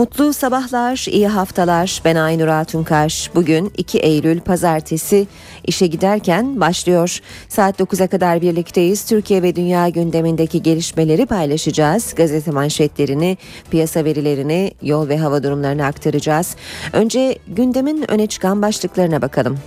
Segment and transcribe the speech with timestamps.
[0.00, 2.00] Mutlu sabahlar, iyi haftalar.
[2.04, 3.30] Ben Aynur Altunkaş.
[3.34, 5.26] Bugün 2 Eylül Pazartesi
[5.66, 7.18] işe giderken başlıyor.
[7.48, 9.04] Saat 9'a kadar birlikteyiz.
[9.04, 12.14] Türkiye ve dünya gündemindeki gelişmeleri paylaşacağız.
[12.14, 13.38] Gazete manşetlerini,
[13.70, 16.56] piyasa verilerini, yol ve hava durumlarını aktaracağız.
[16.92, 19.58] Önce gündemin öne çıkan başlıklarına bakalım.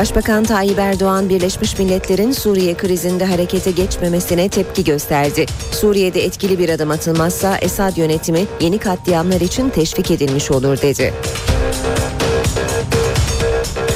[0.00, 5.46] Başbakan Tayyip Erdoğan Birleşmiş Milletler'in Suriye krizinde harekete geçmemesine tepki gösterdi.
[5.72, 11.14] Suriye'de etkili bir adım atılmazsa Esad yönetimi yeni katliamlar için teşvik edilmiş olur dedi.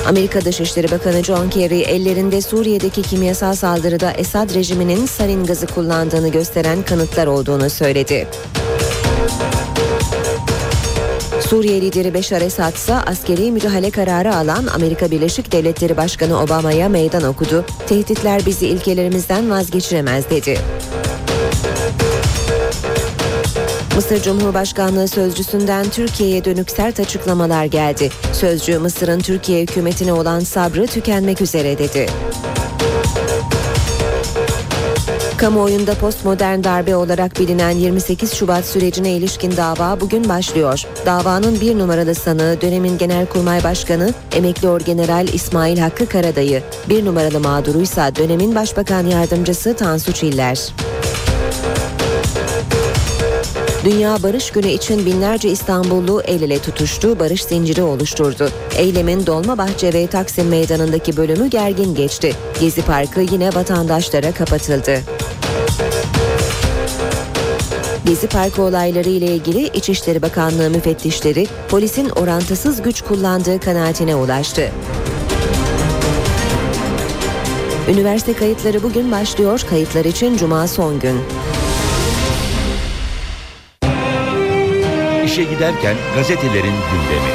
[0.08, 6.82] Amerika Dışişleri Bakanı John Kerry ellerinde Suriye'deki kimyasal saldırıda Esad rejiminin sarin gazı kullandığını gösteren
[6.82, 8.28] kanıtlar olduğunu söyledi.
[11.48, 17.22] Suriye lideri Beşar Esad ise askeri müdahale kararı alan Amerika Birleşik Devletleri Başkanı Obama'ya meydan
[17.22, 17.64] okudu.
[17.86, 20.58] Tehditler bizi ilkelerimizden vazgeçiremez dedi.
[23.94, 28.10] Mısır Cumhurbaşkanlığı sözcüsünden Türkiye'ye dönük sert açıklamalar geldi.
[28.32, 32.06] Sözcü Mısır'ın Türkiye hükümetine olan sabrı tükenmek üzere dedi.
[35.36, 40.82] Kamuoyunda postmodern darbe olarak bilinen 28 Şubat sürecine ilişkin dava bugün başlıyor.
[41.06, 48.16] Davanın bir numaralı sanığı dönemin Genelkurmay Başkanı emekli Orgeneral İsmail Hakkı Karadayı, bir numaralı mağduruysa
[48.16, 50.72] dönemin Başbakan Yardımcısı Tansu Çiller.
[53.84, 58.48] Dünya Barış Günü için binlerce İstanbullu el ele tutuştu, barış zinciri oluşturdu.
[58.78, 62.34] Eylemin Dolmabahçe ve Taksim Meydanı'ndaki bölümü gergin geçti.
[62.60, 65.00] Gezi Parkı yine vatandaşlara kapatıldı.
[68.04, 74.70] Gezi Parkı olayları ile ilgili İçişleri Bakanlığı müfettişleri polisin orantısız güç kullandığı kanaatine ulaştı.
[77.88, 79.60] Üniversite kayıtları bugün başlıyor.
[79.70, 81.16] Kayıtlar için cuma son gün.
[85.24, 87.30] İşe giderken gazetelerin gündemi.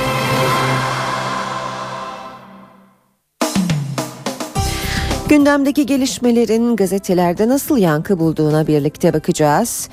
[5.30, 9.90] Gündemdeki gelişmelerin gazetelerde nasıl yankı bulduğuna birlikte bakacağız.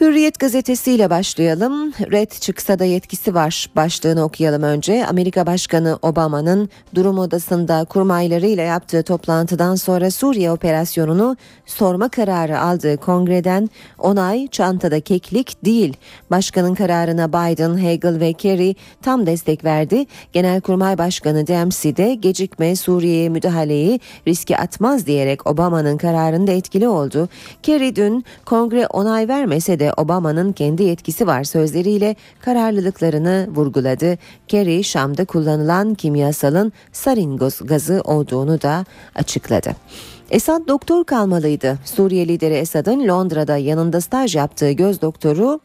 [0.00, 1.92] Hürriyet gazetesiyle başlayalım.
[1.92, 5.06] Red çıksa da yetkisi var başlığını okuyalım önce.
[5.06, 13.70] Amerika Başkanı Obama'nın durum odasında kurmaylarıyla yaptığı toplantıdan sonra Suriye operasyonunu sorma kararı aldığı kongreden
[13.98, 15.96] onay çantada keklik değil.
[16.30, 20.06] Başkanın kararına Biden, Hagel ve Kerry tam destek verdi.
[20.32, 27.28] Genelkurmay Başkanı Dempsey de gecikme Suriye'ye müdahaleyi riske atmaz diyerek Obama'nın kararında etkili oldu.
[27.62, 34.18] Kerry dün kongre onay vermese de Obama'nın kendi yetkisi var sözleriyle kararlılıklarını vurguladı.
[34.48, 38.84] Kerry Şam'da kullanılan kimyasalın sarin gazı olduğunu da
[39.14, 39.70] açıkladı.
[40.30, 41.78] Esad doktor kalmalıydı.
[41.84, 45.60] Suriye lideri Esad'ın Londra'da yanında staj yaptığı göz doktoru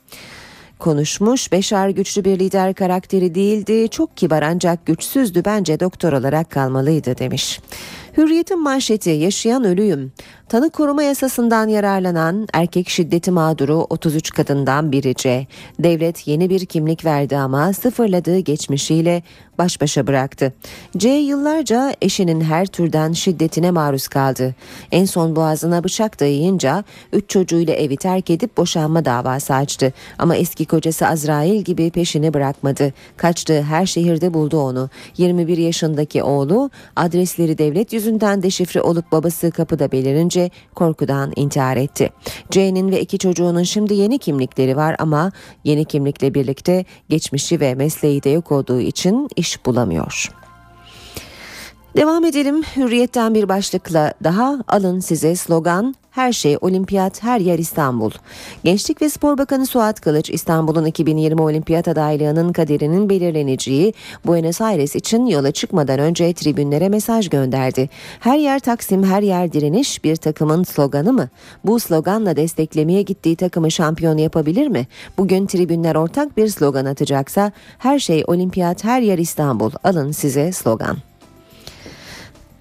[0.80, 1.52] konuşmuş.
[1.52, 3.90] Beşar güçlü bir lider karakteri değildi.
[3.90, 5.46] Çok kibar ancak güçsüzdü.
[5.46, 7.59] Bence doktor olarak kalmalıydı demiş.
[8.17, 10.11] Hürriyetin manşeti yaşayan ölüyüm.
[10.49, 15.47] Tanık koruma yasasından yararlanan erkek şiddeti mağduru 33 kadından biri C.
[15.79, 19.23] Devlet yeni bir kimlik verdi ama sıfırladığı geçmişiyle
[19.57, 20.53] baş başa bıraktı.
[20.97, 24.55] C yıllarca eşinin her türden şiddetine maruz kaldı.
[24.91, 26.83] En son boğazına bıçak dayayınca
[27.13, 29.93] 3 çocuğuyla evi terk edip boşanma davası açtı.
[30.19, 32.93] Ama eski kocası Azrail gibi peşini bırakmadı.
[33.17, 34.89] Kaçtığı her şehirde buldu onu.
[35.17, 42.09] 21 yaşındaki oğlu adresleri devlet yüzünden deşifre olup babası kapıda belirince korkudan intihar etti.
[42.51, 45.31] C'nin ve iki çocuğunun şimdi yeni kimlikleri var ama
[45.63, 50.31] yeni kimlikle birlikte geçmişi ve mesleği de yok olduğu için iş bulamıyor.
[51.97, 52.63] Devam edelim.
[52.75, 58.11] Hürriyetten bir başlıkla daha alın size slogan her şey olimpiyat, her yer İstanbul.
[58.63, 63.94] Gençlik ve Spor Bakanı Suat Kılıç, İstanbul'un 2020 olimpiyat adaylığının kaderinin belirleneceği
[64.25, 67.89] Buenos Aires için yola çıkmadan önce tribünlere mesaj gönderdi.
[68.19, 71.29] Her yer Taksim, her yer direniş bir takımın sloganı mı?
[71.65, 74.88] Bu sloganla desteklemeye gittiği takımı şampiyon yapabilir mi?
[75.18, 79.71] Bugün tribünler ortak bir slogan atacaksa her şey olimpiyat, her yer İstanbul.
[79.83, 81.14] Alın size slogan.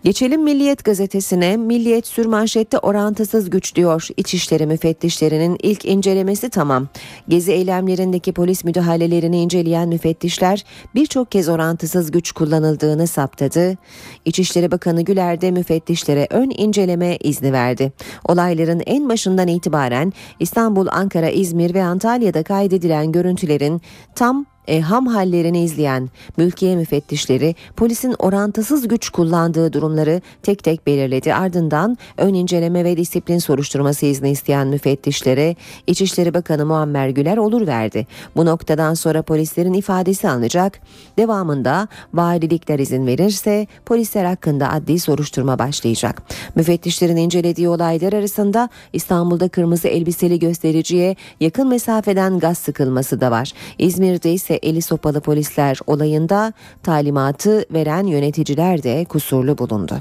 [0.04, 1.56] Geçelim Milliyet gazetesine.
[1.56, 4.08] Milliyet sürmanşette orantısız güç diyor.
[4.16, 6.88] İçişleri müfettişlerinin ilk incelemesi tamam.
[7.28, 10.64] Gezi eylemlerindeki polis müdahalelerini inceleyen müfettişler
[10.94, 13.76] birçok kez orantısız güç kullanıldığını saptadı.
[14.24, 17.92] İçişleri Bakanı Güler de müfettişlere ön inceleme izni verdi.
[18.28, 23.80] Olayların en başından itibaren İstanbul, Ankara, İzmir ve Antalya'da kaydedilen görüntülerin
[24.14, 31.34] tam e, ham hallerini izleyen mülkiye müfettişleri polisin orantısız güç kullandığı durumları tek tek belirledi.
[31.34, 35.56] Ardından ön inceleme ve disiplin soruşturması izni isteyen müfettişlere
[35.86, 38.06] İçişleri Bakanı Muammer Güler olur verdi.
[38.36, 40.80] Bu noktadan sonra polislerin ifadesi alınacak.
[41.18, 46.22] Devamında valilikler izin verirse polisler hakkında adli soruşturma başlayacak.
[46.54, 53.52] Müfettişlerin incelediği olaylar arasında İstanbul'da kırmızı elbiseli göstericiye yakın mesafeden gaz sıkılması da var.
[53.78, 56.52] İzmir'de ise ise eli sopalı polisler olayında
[56.82, 60.00] talimatı veren yöneticiler de kusurlu bulundu.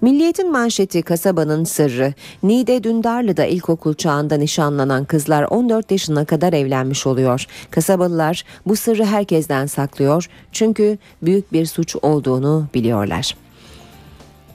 [0.00, 2.14] Milliyetin manşeti kasabanın sırrı.
[2.42, 7.46] Niğde Dündarlı'da ilkokul çağında nişanlanan kızlar 14 yaşına kadar evlenmiş oluyor.
[7.70, 13.36] Kasabalılar bu sırrı herkesten saklıyor çünkü büyük bir suç olduğunu biliyorlar.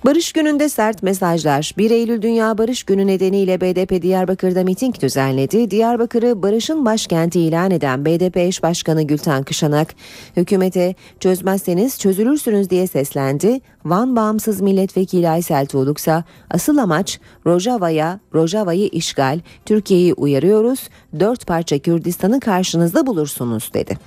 [0.08, 1.74] Barış gününde sert mesajlar.
[1.78, 5.72] 1 Eylül Dünya Barış Günü nedeniyle BDP Diyarbakır'da miting düzenledi.
[5.72, 9.96] Diyarbakır'ı barışın başkenti ilan eden BDP eş başkanı Gülten Kışanak,
[10.38, 13.62] hükümete çözmezseniz çözülürsünüz diye seslendi.
[13.86, 20.90] Van bağımsız milletvekili Aysel Tuğluksa asıl amaç Rojava'ya, Rojava'yı işgal, Türkiye'yi uyarıyoruz,
[21.20, 23.98] dört parça Kürdistan'ı karşınızda bulursunuz dedi.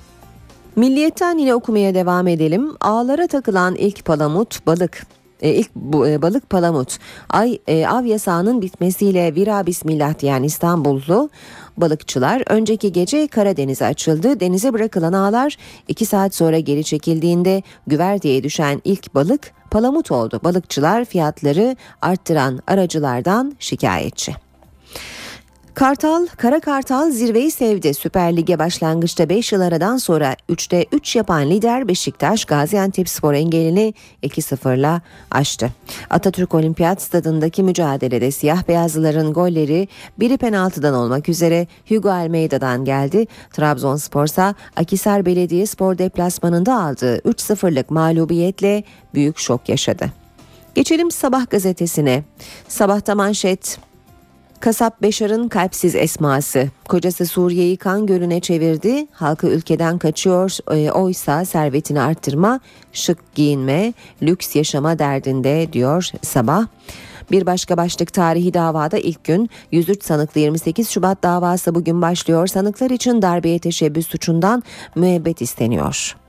[0.75, 2.71] Milliyetten yine okumaya devam edelim.
[2.79, 6.97] Ağlara takılan ilk palamut balık e, ilk bu, e, balık palamut.
[7.29, 11.29] Ay e, av yasağının bitmesiyle vira bismillah diyen İstanbullu
[11.77, 14.39] balıkçılar önceki gece Karadeniz'e açıldı.
[14.39, 15.57] Denize bırakılan ağlar
[15.87, 20.39] 2 saat sonra geri çekildiğinde güverteye düşen ilk balık palamut oldu.
[20.43, 24.50] Balıkçılar fiyatları arttıran aracılardan şikayetçi.
[25.73, 27.93] Kartal, Kara Kartal zirveyi sevdi.
[27.93, 33.93] Süper Lig'e başlangıçta 5 yıl aradan sonra 3'te 3 yapan lider Beşiktaş Gaziantep Spor engelini
[34.23, 35.01] 2-0'la
[35.31, 35.69] aştı.
[36.09, 39.87] Atatürk Olimpiyat Stadındaki mücadelede siyah beyazlıların golleri
[40.19, 43.27] biri penaltıdan olmak üzere Hugo Almeida'dan geldi.
[43.53, 48.83] Trabzonspor ise Akisar Belediye Spor deplasmanında aldığı 3-0'lık mağlubiyetle
[49.13, 50.05] büyük şok yaşadı.
[50.75, 52.23] Geçelim Sabah gazetesine.
[52.67, 53.79] Sabahta manşet
[54.61, 56.67] Kasap Beşar'ın kalpsiz esması.
[56.89, 59.07] Kocası Suriye'yi kan gölüne çevirdi.
[59.11, 60.57] Halkı ülkeden kaçıyor.
[60.75, 62.59] E, oysa servetini arttırma,
[62.93, 66.67] şık giyinme, lüks yaşama derdinde diyor sabah.
[67.31, 72.47] Bir başka başlık tarihi davada ilk gün 103 sanıklı 28 Şubat davası bugün başlıyor.
[72.47, 74.63] Sanıklar için darbeye teşebbüs suçundan
[74.95, 76.20] müebbet isteniyor.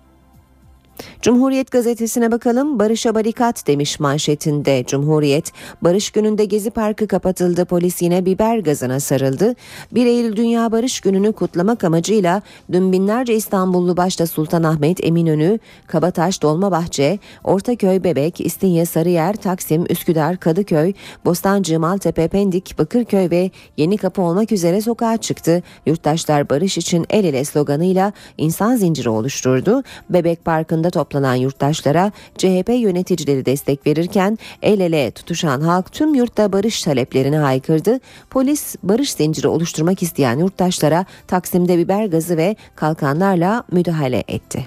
[1.22, 2.78] Cumhuriyet gazetesine bakalım.
[2.78, 5.52] Barış'a barikat demiş manşetinde Cumhuriyet.
[5.82, 7.64] Barış gününde Gezi Parkı kapatıldı.
[7.64, 9.54] Polis yine biber gazına sarıldı.
[9.92, 17.18] 1 Eylül Dünya Barış Günü'nü kutlamak amacıyla dün binlerce İstanbullu başta Sultanahmet, Eminönü, Kabataş, Dolmabahçe,
[17.44, 20.92] Ortaköy, Bebek, İstinye, Sarıyer, Taksim, Üsküdar, Kadıköy,
[21.24, 25.62] Bostancı, Maltepe, Pendik, Bakırköy ve Yeni Kapı olmak üzere sokağa çıktı.
[25.86, 29.82] Yurttaşlar barış için el ele sloganıyla insan zinciri oluşturdu.
[30.10, 36.82] Bebek Parkı'nda toplanan yurttaşlara CHP yöneticileri destek verirken el ele tutuşan halk tüm yurtta barış
[36.82, 38.00] taleplerini haykırdı.
[38.30, 44.66] Polis barış zinciri oluşturmak isteyen yurttaşlara Taksim'de biber gazı ve kalkanlarla müdahale etti.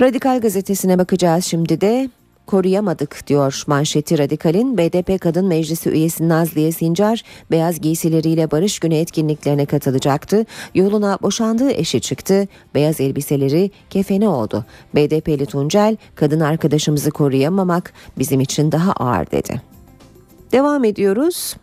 [0.00, 2.10] Radikal gazetesine bakacağız şimdi de
[2.48, 9.66] koruyamadık diyor manşeti Radikal'in BDP Kadın Meclisi üyesi Nazliye Sincar beyaz giysileriyle Barış Günü etkinliklerine
[9.66, 10.46] katılacaktı.
[10.74, 12.48] Yoluna boşandığı eşi çıktı.
[12.74, 14.64] Beyaz elbiseleri kefeni oldu.
[14.94, 19.62] BDP'li Tuncel kadın arkadaşımızı koruyamamak bizim için daha ağır dedi.
[20.52, 21.56] Devam ediyoruz.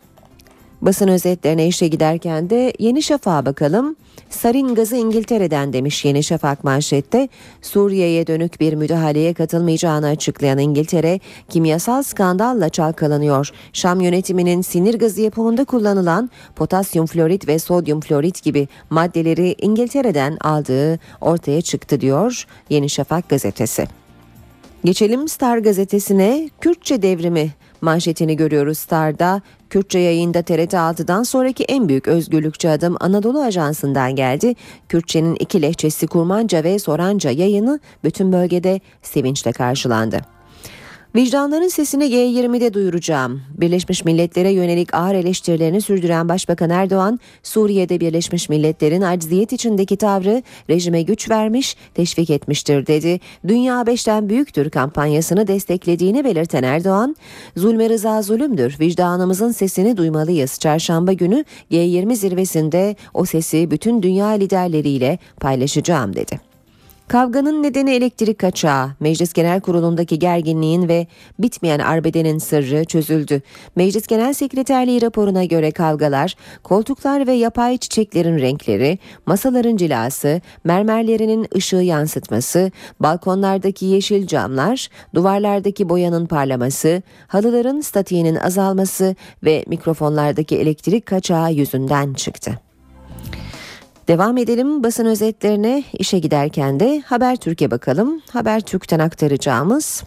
[0.85, 3.95] Basın özetlerine işe giderken de Yeni Şafak'a bakalım.
[4.29, 7.29] Sarin gazı İngiltere'den demiş Yeni Şafak manşette.
[7.61, 13.49] Suriye'ye dönük bir müdahaleye katılmayacağını açıklayan İngiltere kimyasal skandalla çalkalanıyor.
[13.73, 20.99] Şam yönetiminin sinir gazı yapımında kullanılan potasyum florit ve sodyum florit gibi maddeleri İngiltere'den aldığı
[21.21, 23.87] ortaya çıktı diyor Yeni Şafak gazetesi.
[24.83, 27.51] Geçelim Star gazetesine Kürtçe devrimi
[27.81, 29.41] manşetini görüyoruz Star'da.
[29.69, 34.55] Kürtçe yayında TRT 6'dan sonraki en büyük özgürlükçü adım Anadolu Ajansı'ndan geldi.
[34.89, 40.34] Kürtçenin iki lehçesi Kurmanca ve Soranca yayını bütün bölgede sevinçle karşılandı.
[41.15, 43.41] Vicdanların sesini G20'de duyuracağım.
[43.57, 51.01] Birleşmiş Milletler'e yönelik ağır eleştirilerini sürdüren Başbakan Erdoğan, Suriye'de Birleşmiş Milletler'in acziyet içindeki tavrı rejime
[51.01, 53.19] güç vermiş, teşvik etmiştir dedi.
[53.47, 57.15] Dünya beşten büyüktür kampanyasını desteklediğini belirten Erdoğan,
[57.57, 60.59] zulme rıza zulümdür, vicdanımızın sesini duymalıyız.
[60.59, 66.54] Çarşamba günü G20 zirvesinde o sesi bütün dünya liderleriyle paylaşacağım dedi.
[67.07, 68.91] Kavganın nedeni elektrik kaçağı.
[68.99, 71.07] Meclis Genel Kurulu'ndaki gerginliğin ve
[71.39, 73.41] bitmeyen arbedenin sırrı çözüldü.
[73.75, 81.75] Meclis Genel Sekreterliği raporuna göre kavgalar, koltuklar ve yapay çiçeklerin renkleri, masaların cilası, mermerlerinin ışığı
[81.75, 92.13] yansıtması, balkonlardaki yeşil camlar, duvarlardaki boyanın parlaması, halıların statiğinin azalması ve mikrofonlardaki elektrik kaçağı yüzünden
[92.13, 92.64] çıktı.
[94.07, 98.21] Devam edelim basın özetlerine işe giderken de Habertürk'e bakalım.
[98.31, 100.03] Habertürk'ten aktaracağımız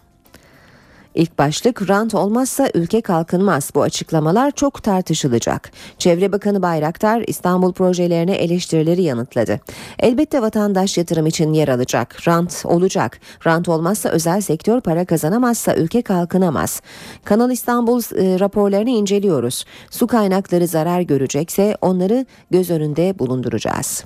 [1.19, 3.71] İlk başlık rant olmazsa ülke kalkınmaz.
[3.75, 5.71] Bu açıklamalar çok tartışılacak.
[5.99, 9.61] Çevre Bakanı Bayraktar İstanbul projelerine eleştirileri yanıtladı.
[9.99, 12.29] Elbette vatandaş yatırım için yer alacak.
[12.29, 13.21] Rant olacak.
[13.47, 16.83] Rant olmazsa özel sektör para kazanamazsa ülke kalkınamaz.
[17.25, 19.65] Kanal İstanbul e, raporlarını inceliyoruz.
[19.91, 24.05] Su kaynakları zarar görecekse onları göz önünde bulunduracağız.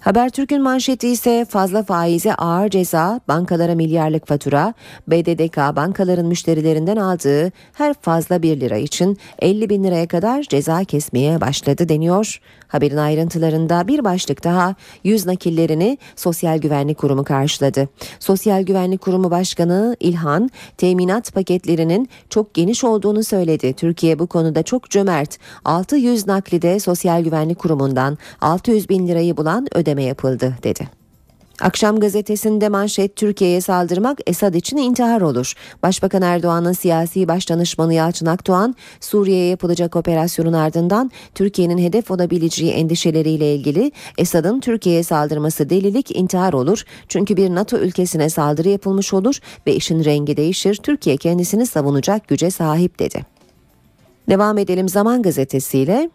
[0.00, 4.74] Habertürk'ün manşeti ise fazla faize ağır ceza, bankalara milyarlık fatura,
[5.08, 11.40] BDDK bankaların müşterilerinden aldığı her fazla 1 lira için 50 bin liraya kadar ceza kesmeye
[11.40, 12.40] başladı deniyor.
[12.68, 17.88] Haberin ayrıntılarında bir başlık daha yüz nakillerini Sosyal Güvenlik Kurumu karşıladı.
[18.20, 23.72] Sosyal Güvenlik Kurumu Başkanı İlhan teminat paketlerinin çok geniş olduğunu söyledi.
[23.72, 25.38] Türkiye bu konuda çok cömert.
[25.64, 31.00] 600 naklide Sosyal Güvenlik Kurumu'ndan 600 bin lirayı bulan ödeme yapıldı dedi.
[31.60, 35.54] Akşam gazetesinde manşet Türkiye'ye saldırmak Esad için intihar olur.
[35.82, 43.92] Başbakan Erdoğan'ın siyasi başdanışmanı Yalçın Akdoğan, Suriye'ye yapılacak operasyonun ardından Türkiye'nin hedef olabileceği endişeleriyle ilgili
[44.18, 46.84] Esad'ın Türkiye'ye saldırması delilik intihar olur.
[47.08, 50.74] Çünkü bir NATO ülkesine saldırı yapılmış olur ve işin rengi değişir.
[50.76, 53.26] Türkiye kendisini savunacak güce sahip dedi.
[54.28, 56.10] Devam edelim Zaman gazetesiyle.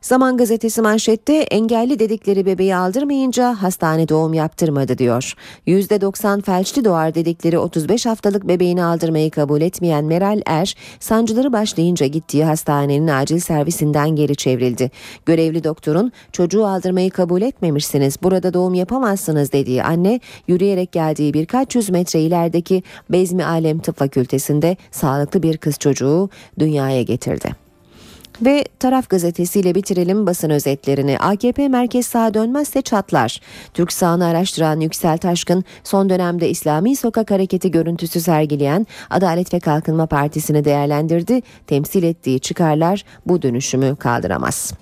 [0.00, 5.34] Zaman gazetesi manşette engelli dedikleri bebeği aldırmayınca hastane doğum yaptırmadı diyor.
[5.66, 12.44] %90 felçli doğar dedikleri 35 haftalık bebeğini aldırmayı kabul etmeyen Meral Er, sancıları başlayınca gittiği
[12.44, 14.90] hastanenin acil servisinden geri çevrildi.
[15.26, 21.90] Görevli doktorun çocuğu aldırmayı kabul etmemişsiniz, burada doğum yapamazsınız dediği anne yürüyerek geldiği birkaç yüz
[21.90, 27.69] metre ilerideki Bezmi Alem Tıp Fakültesinde sağlıklı bir kız çocuğu dünyaya getirdi.
[28.42, 31.18] Ve taraf gazetesiyle bitirelim basın özetlerini.
[31.18, 33.40] AKP merkez sağa dönmezse çatlar.
[33.74, 40.06] Türk sağını araştıran Yüksel Taşkın son dönemde İslami sokak hareketi görüntüsü sergileyen Adalet ve Kalkınma
[40.06, 41.42] Partisi'ni değerlendirdi.
[41.66, 44.72] Temsil ettiği çıkarlar bu dönüşümü kaldıramaz.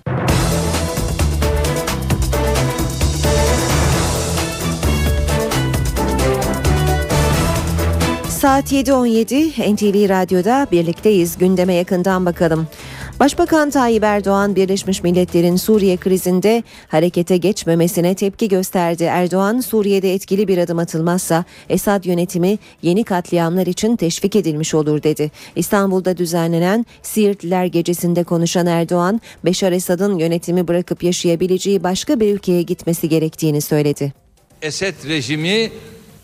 [8.29, 11.37] Saat 7.17 NTV Radyo'da birlikteyiz.
[11.37, 12.67] Gündeme yakından bakalım.
[13.19, 19.03] Başbakan Tayyip Erdoğan Birleşmiş Milletler'in Suriye krizinde harekete geçmemesine tepki gösterdi.
[19.03, 25.31] Erdoğan Suriye'de etkili bir adım atılmazsa Esad yönetimi yeni katliamlar için teşvik edilmiş olur dedi.
[25.55, 33.09] İstanbul'da düzenlenen Siirtliler Gecesi'nde konuşan Erdoğan, Beşar Esad'ın yönetimi bırakıp yaşayabileceği başka bir ülkeye gitmesi
[33.09, 34.13] gerektiğini söyledi.
[34.61, 35.71] Esed rejimi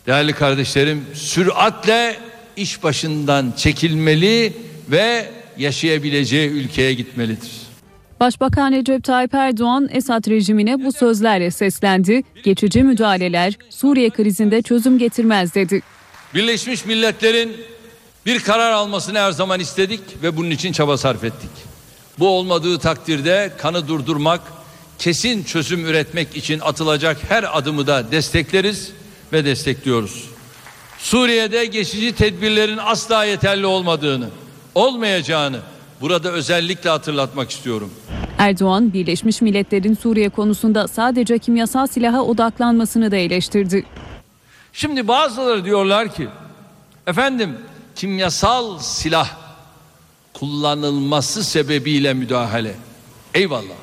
[0.06, 2.16] değerli kardeşlerim süratle
[2.56, 4.52] iş başından çekilmeli
[4.90, 5.26] ve
[5.58, 7.50] yaşayabileceği ülkeye gitmelidir.
[8.20, 12.22] Başbakan Recep Tayyip Erdoğan Esad rejimine bu sözlerle seslendi.
[12.44, 15.82] Geçici müdahaleler Suriye krizinde çözüm getirmez dedi.
[16.34, 17.56] Birleşmiş Milletler'in
[18.26, 21.50] bir karar almasını her zaman istedik ve bunun için çaba sarf ettik.
[22.18, 24.40] Bu olmadığı takdirde kanı durdurmak,
[24.98, 28.90] kesin çözüm üretmek için atılacak her adımı da destekleriz
[29.32, 30.24] ve destekliyoruz.
[30.98, 34.28] Suriye'de geçici tedbirlerin asla yeterli olmadığını,
[34.76, 35.60] olmayacağını
[36.00, 37.90] burada özellikle hatırlatmak istiyorum.
[38.38, 43.84] Erdoğan, Birleşmiş Milletler'in Suriye konusunda sadece kimyasal silaha odaklanmasını da eleştirdi.
[44.72, 46.28] Şimdi bazıları diyorlar ki,
[47.06, 47.58] efendim
[47.94, 49.30] kimyasal silah
[50.32, 52.74] kullanılması sebebiyle müdahale.
[53.34, 53.76] Eyvallah.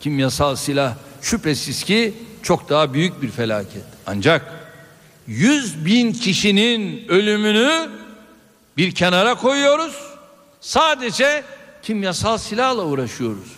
[0.00, 3.84] Kimyasal silah şüphesiz ki çok daha büyük bir felaket.
[4.06, 4.52] Ancak
[5.26, 7.90] 100 bin kişinin ölümünü
[8.76, 10.11] bir kenara koyuyoruz.
[10.62, 11.42] Sadece
[11.82, 13.52] kimyasal silahla uğraşıyoruz.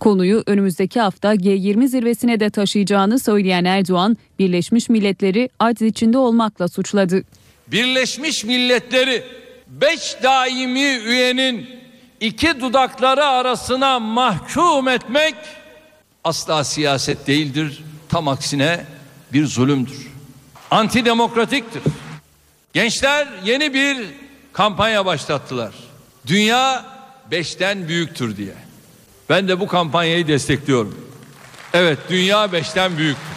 [0.00, 7.22] Konuyu önümüzdeki hafta G20 zirvesine de taşıyacağını söyleyen Erdoğan, Birleşmiş Milletleri aciz içinde olmakla suçladı.
[7.66, 9.24] Birleşmiş Milletleri
[9.66, 11.66] beş daimi üyenin
[12.20, 15.34] iki dudakları arasına mahkum etmek
[16.24, 17.82] asla siyaset değildir.
[18.08, 18.84] Tam aksine
[19.32, 20.10] bir zulümdür.
[20.70, 21.82] Antidemokratiktir.
[22.72, 24.06] Gençler yeni bir
[24.52, 25.93] kampanya başlattılar.
[26.26, 26.84] Dünya
[27.30, 28.54] beşten büyüktür diye.
[29.28, 31.08] Ben de bu kampanyayı destekliyorum.
[31.72, 33.33] Evet dünya beşten büyüktür.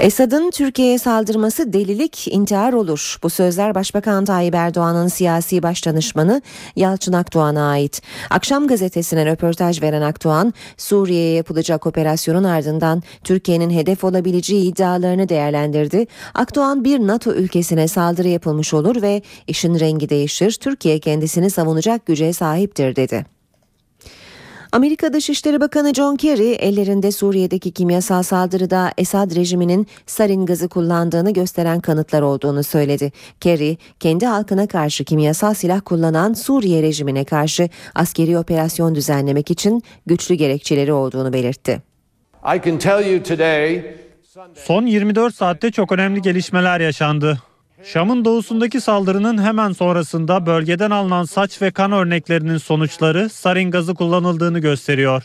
[0.00, 3.18] Esad'ın Türkiye'ye saldırması delilik, intihar olur.
[3.22, 6.42] Bu sözler Başbakan Tayyip Erdoğan'ın siyasi başdanışmanı
[6.76, 8.02] Yalçın Akdoğan'a ait.
[8.30, 16.06] Akşam gazetesine röportaj veren Akdoğan, Suriye'ye yapılacak operasyonun ardından Türkiye'nin hedef olabileceği iddialarını değerlendirdi.
[16.34, 20.52] Akdoğan bir NATO ülkesine saldırı yapılmış olur ve işin rengi değişir.
[20.52, 23.37] Türkiye kendisini savunacak güce sahiptir dedi.
[24.72, 31.80] Amerika Dışişleri Bakanı John Kerry ellerinde Suriye'deki kimyasal saldırıda Esad rejiminin sarin gazı kullandığını gösteren
[31.80, 33.12] kanıtlar olduğunu söyledi.
[33.40, 40.34] Kerry, kendi halkına karşı kimyasal silah kullanan Suriye rejimine karşı askeri operasyon düzenlemek için güçlü
[40.34, 41.82] gerekçeleri olduğunu belirtti.
[42.56, 43.96] I can tell you today
[44.54, 47.38] Son 24 saatte çok önemli gelişmeler yaşandı.
[47.84, 54.58] Şam'ın doğusundaki saldırının hemen sonrasında bölgeden alınan saç ve kan örneklerinin sonuçları sarin gazı kullanıldığını
[54.58, 55.22] gösteriyor.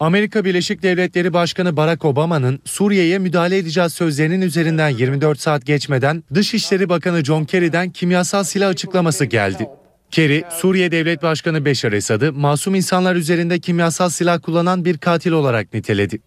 [0.00, 6.88] Amerika Birleşik Devletleri Başkanı Barack Obama'nın Suriye'ye müdahale edeceğiz sözlerinin üzerinden 24 saat geçmeden Dışişleri
[6.88, 9.68] Bakanı John Kerry'den kimyasal silah açıklaması geldi.
[10.10, 15.74] Kerry, Suriye Devlet Başkanı Beşar Esad'ı masum insanlar üzerinde kimyasal silah kullanan bir katil olarak
[15.74, 16.18] niteledi.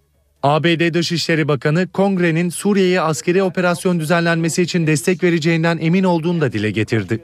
[0.44, 6.72] ABD Dışişleri Bakanı Kongre'nin Suriye'ye askeri operasyon düzenlenmesi için destek vereceğinden emin olduğunu da dile
[6.72, 7.24] getirdi.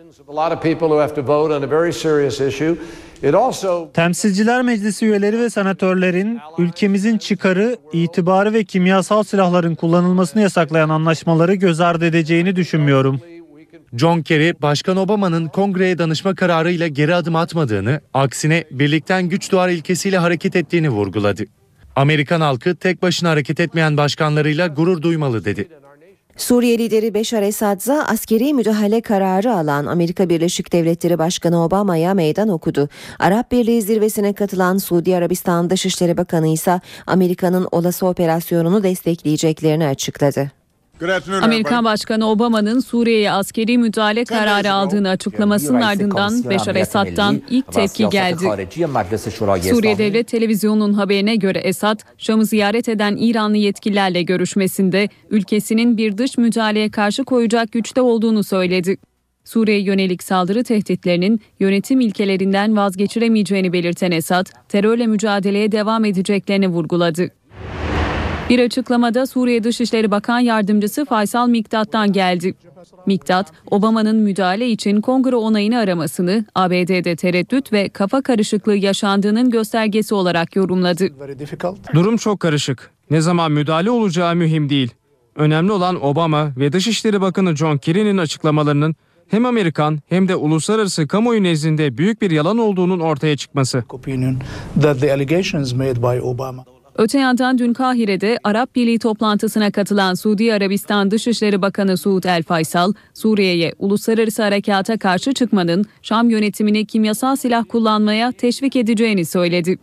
[3.93, 11.79] Temsilciler Meclisi üyeleri ve senatörlerin ülkemizin çıkarı, itibarı ve kimyasal silahların kullanılmasını yasaklayan anlaşmaları göz
[11.79, 13.21] ardı edeceğini düşünmüyorum.
[13.93, 20.17] John Kerry, Başkan Obama'nın kongreye danışma kararıyla geri adım atmadığını, aksine birlikten güç doğar ilkesiyle
[20.17, 21.45] hareket ettiğini vurguladı.
[21.97, 25.67] Amerikan halkı tek başına hareket etmeyen başkanlarıyla gurur duymalı dedi.
[26.37, 32.89] Suriye lideri Beşar Esad'za askeri müdahale kararı alan Amerika Birleşik Devletleri Başkanı Obama'ya meydan okudu.
[33.19, 40.51] Arap Birliği zirvesine katılan Suudi Arabistan Dışişleri Bakanı ise Amerika'nın olası operasyonunu destekleyeceklerini açıkladı.
[41.41, 48.45] Amerikan Başkanı Obama'nın Suriye'ye askeri müdahale kararı aldığını açıklamasının ardından Beşar Esad'dan ilk tepki geldi.
[49.75, 56.37] Suriye Devlet Televizyonu'nun haberine göre Esad, Şam'ı ziyaret eden İranlı yetkililerle görüşmesinde ülkesinin bir dış
[56.37, 58.97] müdahaleye karşı koyacak güçte olduğunu söyledi.
[59.45, 67.29] Suriye yönelik saldırı tehditlerinin yönetim ilkelerinden vazgeçiremeyeceğini belirten Esad, terörle mücadeleye devam edeceklerini vurguladı.
[68.49, 72.53] Bir açıklamada Suriye Dışişleri Bakan Yardımcısı Faysal Miktat'tan geldi.
[73.05, 80.55] Miktat, Obama'nın müdahale için kongre onayını aramasını ABD'de tereddüt ve kafa karışıklığı yaşandığının göstergesi olarak
[80.55, 81.09] yorumladı.
[81.93, 82.91] Durum çok karışık.
[83.09, 84.91] Ne zaman müdahale olacağı mühim değil.
[85.35, 88.95] Önemli olan Obama ve Dışişleri Bakanı John Kerry'nin açıklamalarının
[89.27, 93.83] hem Amerikan hem de uluslararası kamuoyu nezdinde büyük bir yalan olduğunun ortaya çıkması.
[96.97, 102.93] Öte yandan dün Kahire'de Arap Birliği toplantısına katılan Suudi Arabistan Dışişleri Bakanı Suud El Faysal,
[103.13, 109.77] Suriye'ye uluslararası harekata karşı çıkmanın Şam yönetimini kimyasal silah kullanmaya teşvik edeceğini söyledi.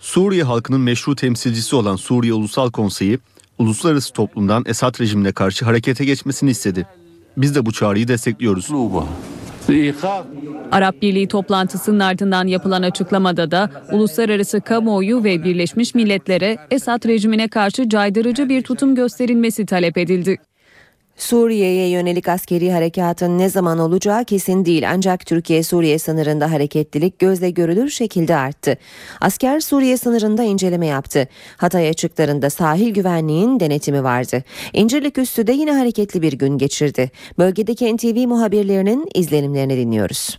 [0.00, 3.18] Suriye halkının meşru temsilcisi olan Suriye Ulusal Konseyi,
[3.58, 6.86] uluslararası toplumdan Esad rejimine karşı harekete geçmesini istedi.
[7.36, 8.70] Biz de bu çağrıyı destekliyoruz.
[10.72, 17.88] Arap Birliği toplantısının ardından yapılan açıklamada da uluslararası kamuoyu ve Birleşmiş Milletler'e Esad rejimine karşı
[17.88, 20.36] caydırıcı bir tutum gösterilmesi talep edildi.
[21.16, 27.90] Suriye'ye yönelik askeri harekatın ne zaman olacağı kesin değil ancak Türkiye-Suriye sınırında hareketlilik gözle görülür
[27.90, 28.76] şekilde arttı.
[29.20, 31.28] Asker Suriye sınırında inceleme yaptı.
[31.56, 34.44] Hatay açıklarında sahil güvenliğin denetimi vardı.
[34.72, 37.10] İncirlik üstü de yine hareketli bir gün geçirdi.
[37.38, 40.38] Bölgedeki NTV muhabirlerinin izlenimlerini dinliyoruz.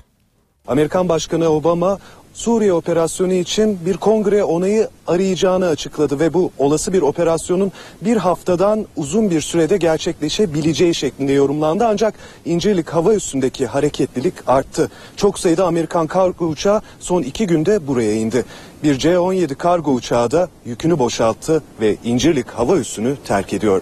[0.67, 1.97] Amerikan Başkanı Obama
[2.37, 7.71] Suriye operasyonu için bir kongre onayı arayacağını açıkladı ve bu olası bir operasyonun
[8.01, 11.85] bir haftadan uzun bir sürede gerçekleşebileceği şeklinde yorumlandı.
[11.87, 12.13] Ancak
[12.45, 14.91] İncirlik hava üstündeki hareketlilik arttı.
[15.15, 18.45] Çok sayıda Amerikan kargo uçağı son iki günde buraya indi.
[18.83, 23.81] Bir C-17 kargo uçağı da yükünü boşalttı ve İncirlik hava üssünü terk ediyor.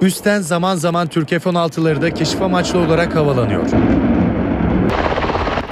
[0.00, 3.62] Üstten zaman zaman Türk F-16'ları da keşif amaçlı olarak havalanıyor.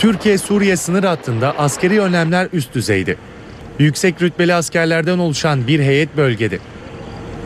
[0.00, 3.16] Türkiye-Suriye sınır hattında askeri önlemler üst düzeydi.
[3.78, 6.58] Yüksek rütbeli askerlerden oluşan bir heyet bölgede.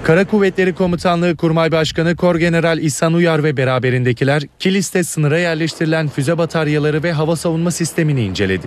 [0.04, 6.38] Kara Kuvvetleri Komutanlığı Kurmay Başkanı Kor General İhsan Uyar ve beraberindekiler Kilis'te sınıra yerleştirilen füze
[6.38, 8.66] bataryaları ve hava savunma sistemini inceledi.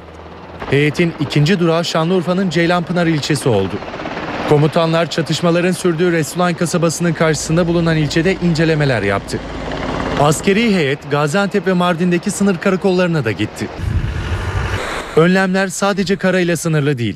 [0.70, 3.74] Heyetin ikinci durağı Şanlıurfa'nın Ceylanpınar ilçesi oldu.
[4.50, 9.40] Komutanlar çatışmaların sürdüğü Resulan kasabasının karşısında bulunan ilçede incelemeler yaptı.
[10.20, 13.68] Askeri heyet Gaziantep ve Mardin'deki sınır karakollarına da gitti.
[15.16, 17.16] Önlemler sadece karayla sınırlı değil.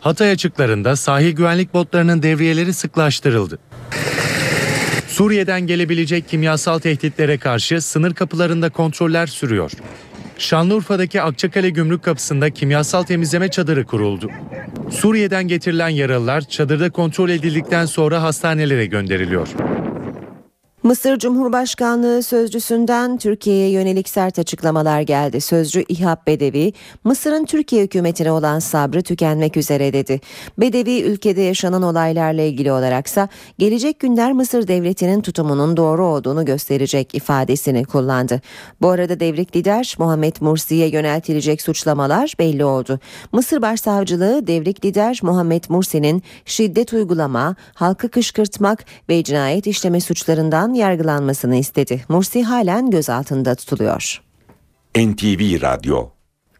[0.00, 3.58] Hatay açıklarında sahil güvenlik botlarının devriyeleri sıklaştırıldı.
[5.08, 9.72] Suriye'den gelebilecek kimyasal tehditlere karşı sınır kapılarında kontroller sürüyor.
[10.38, 14.30] Şanlıurfa'daki Akçakale Gümrük Kapısı'nda kimyasal temizleme çadırı kuruldu.
[14.90, 19.48] Suriye'den getirilen yaralılar çadırda kontrol edildikten sonra hastanelere gönderiliyor.
[20.82, 25.40] Mısır Cumhurbaşkanlığı sözcüsünden Türkiye'ye yönelik sert açıklamalar geldi.
[25.40, 26.72] Sözcü İhab Bedevi,
[27.04, 30.20] Mısır'ın Türkiye hükümetine olan sabrı tükenmek üzere dedi.
[30.58, 37.84] Bedevi ülkede yaşanan olaylarla ilgili olaraksa gelecek günler Mısır devletinin tutumunun doğru olduğunu gösterecek ifadesini
[37.84, 38.40] kullandı.
[38.80, 43.00] Bu arada devrik lider Muhammed Mursi'ye yöneltilecek suçlamalar belli oldu.
[43.32, 51.56] Mısır Başsavcılığı devrik lider Muhammed Mursi'nin şiddet uygulama, halkı kışkırtmak ve cinayet işleme suçlarından yargılanmasını
[51.56, 52.04] istedi.
[52.08, 54.22] Mursi halen gözaltında tutuluyor.
[54.96, 56.08] NTV Radyo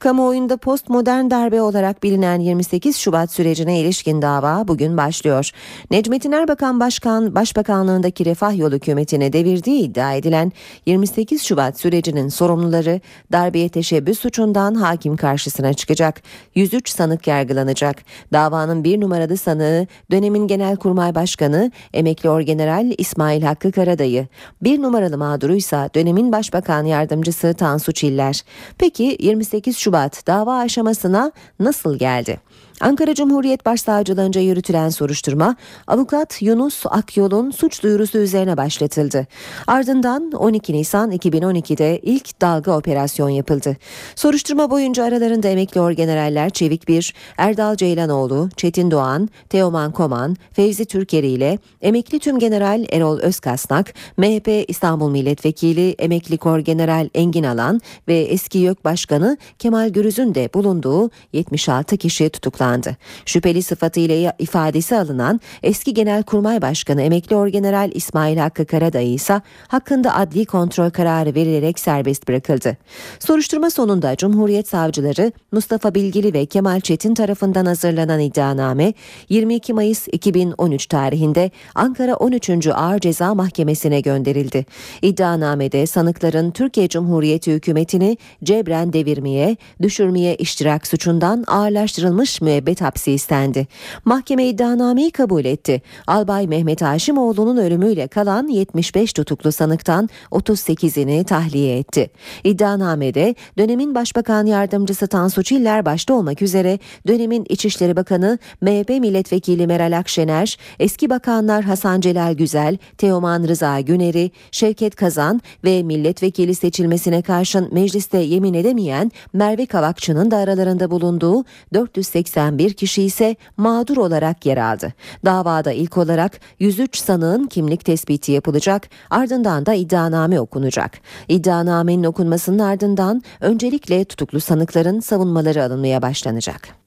[0.03, 5.51] Kamuoyunda postmodern darbe olarak bilinen 28 Şubat sürecine ilişkin dava bugün başlıyor.
[5.91, 10.53] Necmettin Erbakan Başkan Başbakanlığındaki Refah Yolu hükümetine devirdiği iddia edilen
[10.87, 13.01] 28 Şubat sürecinin sorumluları
[13.33, 16.23] darbeye teşebbüs suçundan hakim karşısına çıkacak.
[16.55, 17.97] 103 sanık yargılanacak.
[18.33, 24.27] Davanın bir numaralı sanığı dönemin Genelkurmay Başkanı Emekli Orgeneral İsmail Hakkı Karadayı.
[24.63, 28.43] Bir numaralı mağduruysa dönemin Başbakan Yardımcısı Tansu Çiller.
[28.79, 32.41] Peki 28 Şubat Şubat dava aşamasına nasıl geldi?
[32.83, 39.27] Ankara Cumhuriyet Başsavcılığınca yürütülen soruşturma avukat Yunus Akyol'un suç duyurusu üzerine başlatıldı.
[39.67, 43.77] Ardından 12 Nisan 2012'de ilk dalga operasyon yapıldı.
[44.15, 51.29] Soruşturma boyunca aralarında emekli orgeneraller Çevik Bir, Erdal Ceylanoğlu, Çetin Doğan, Teoman Koman, Fevzi Türkeri
[51.29, 58.19] ile emekli tüm general Erol Özkasnak, MHP İstanbul Milletvekili emekli kor general Engin Alan ve
[58.19, 62.97] eski YÖK Başkanı Kemal Gürüz'ün de bulunduğu 76 kişi tutuklandı tutuklandı.
[63.27, 70.45] Şüpheli sıfatıyla ifadesi alınan eski Genelkurmay Başkanı emekli orgeneral İsmail Hakkı Karadayı ise hakkında adli
[70.45, 72.77] kontrol kararı verilerek serbest bırakıldı.
[73.19, 78.95] Soruşturma sonunda Cumhuriyet Savcıları Mustafa Bilgili ve Kemal Çetin tarafından hazırlanan iddianame
[79.29, 82.67] 22 Mayıs 2013 tarihinde Ankara 13.
[82.67, 84.67] Ağır Ceza Mahkemesi'ne gönderildi.
[85.03, 93.67] İddianamede sanıkların Türkiye Cumhuriyeti hükümetini cebren devirmeye, düşürmeye iştirak suçundan ağırlaştırılmış müebbet müebbet hapsi istendi.
[94.05, 95.83] Mahkeme iddianameyi kabul etti.
[96.07, 102.11] Albay Mehmet Haşimoğlu'nun ölümüyle kalan 75 tutuklu sanıktan 38'ini tahliye etti.
[102.45, 109.99] İddianamede dönemin Başbakan Yardımcısı Tansu Çiller başta olmak üzere dönemin İçişleri Bakanı MHP Milletvekili Meral
[109.99, 117.69] Akşener, eski bakanlar Hasan Celal Güzel, Teoman Rıza Güner'i, Şevket Kazan ve milletvekili seçilmesine karşın
[117.73, 124.59] mecliste yemin edemeyen Merve Kavakçı'nın da aralarında bulunduğu 480 bir kişi ise mağdur olarak yer
[124.59, 124.93] aldı.
[125.25, 131.01] Davada ilk olarak 103 sanığın kimlik tespiti yapılacak ardından da iddianame okunacak.
[131.29, 136.83] İddianamenin okunmasının ardından öncelikle tutuklu sanıkların savunmaları alınmaya başlanacak.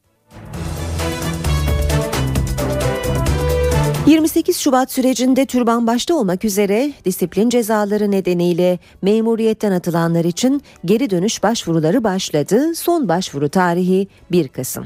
[4.06, 11.44] 28 Şubat sürecinde türban başta olmak üzere disiplin cezaları nedeniyle memuriyetten atılanlar için geri dönüş
[11.44, 12.76] başvuruları başladı.
[12.76, 14.86] Son başvuru tarihi 1 Kasım.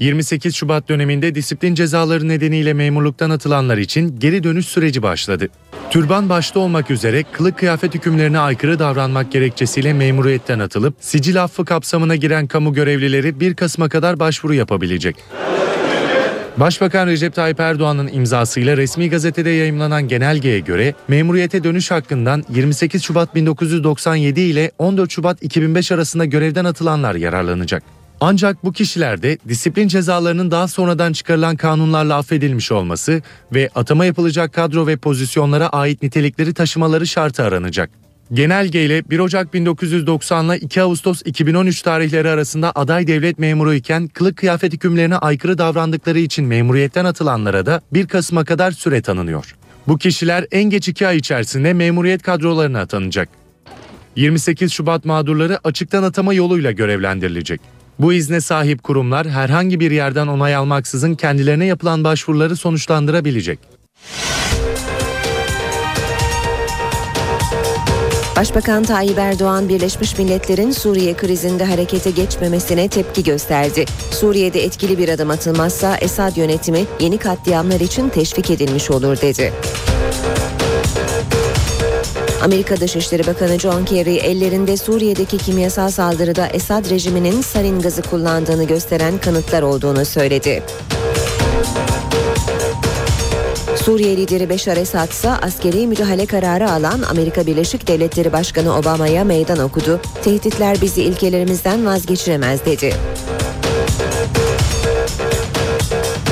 [0.00, 5.48] 28 Şubat döneminde disiplin cezaları nedeniyle memurluktan atılanlar için geri dönüş süreci başladı.
[5.90, 12.16] Türban başta olmak üzere kılık kıyafet hükümlerine aykırı davranmak gerekçesiyle memuriyetten atılıp sicil affı kapsamına
[12.16, 15.16] giren kamu görevlileri 1 Kasım'a kadar başvuru yapabilecek.
[16.56, 23.34] Başbakan Recep Tayyip Erdoğan'ın imzasıyla resmi gazetede yayımlanan genelgeye göre memuriyete dönüş hakkından 28 Şubat
[23.34, 27.82] 1997 ile 14 Şubat 2005 arasında görevden atılanlar yararlanacak.
[28.20, 33.22] Ancak bu kişilerde disiplin cezalarının daha sonradan çıkarılan kanunlarla affedilmiş olması
[33.54, 37.90] ve atama yapılacak kadro ve pozisyonlara ait nitelikleri taşımaları şartı aranacak.
[38.32, 44.08] Genelge ile 1 Ocak 1990 ile 2 Ağustos 2013 tarihleri arasında aday devlet memuru iken
[44.08, 49.56] kılık kıyafet hükümlerine aykırı davrandıkları için memuriyetten atılanlara da 1 Kasım'a kadar süre tanınıyor.
[49.88, 53.28] Bu kişiler en geç 2 ay içerisinde memuriyet kadrolarına atanacak.
[54.16, 57.75] 28 Şubat mağdurları açıktan atama yoluyla görevlendirilecek.
[57.98, 63.58] Bu izne sahip kurumlar herhangi bir yerden onay almaksızın kendilerine yapılan başvuruları sonuçlandırabilecek.
[68.36, 73.84] Başbakan Tayyip Erdoğan Birleşmiş Milletler'in Suriye krizinde harekete geçmemesine tepki gösterdi.
[74.10, 79.52] Suriye'de etkili bir adım atılmazsa Esad yönetimi yeni katliamlar için teşvik edilmiş olur dedi.
[82.42, 89.18] Amerika Dışişleri Bakanı John Kerry ellerinde Suriye'deki kimyasal saldırıda Esad rejiminin sarin gazı kullandığını gösteren
[89.18, 90.62] kanıtlar olduğunu söyledi.
[93.76, 99.58] Suriye lideri Beşar Esad ise askeri müdahale kararı alan Amerika Birleşik Devletleri Başkanı Obama'ya meydan
[99.58, 100.00] okudu.
[100.24, 102.94] Tehditler bizi ilkelerimizden vazgeçiremez dedi.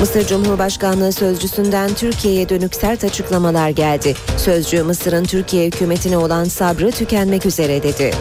[0.05, 4.15] Mısır Cumhurbaşkanlığı sözcüsünden Türkiye'ye dönük sert açıklamalar geldi.
[4.37, 8.11] Sözcü Mısır'ın Türkiye hükümetine olan sabrı tükenmek üzere dedi.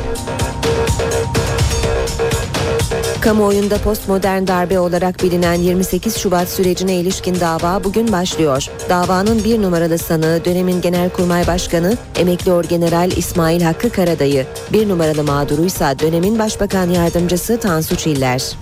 [3.20, 8.66] Kamuoyunda postmodern darbe olarak bilinen 28 Şubat sürecine ilişkin dava bugün başlıyor.
[8.88, 15.98] Davanın bir numaralı sanığı dönemin Genelkurmay Başkanı emekli Orgeneral İsmail Hakkı Karadayı, bir numaralı mağduruysa
[15.98, 18.54] dönemin Başbakan Yardımcısı Tansu Çiller.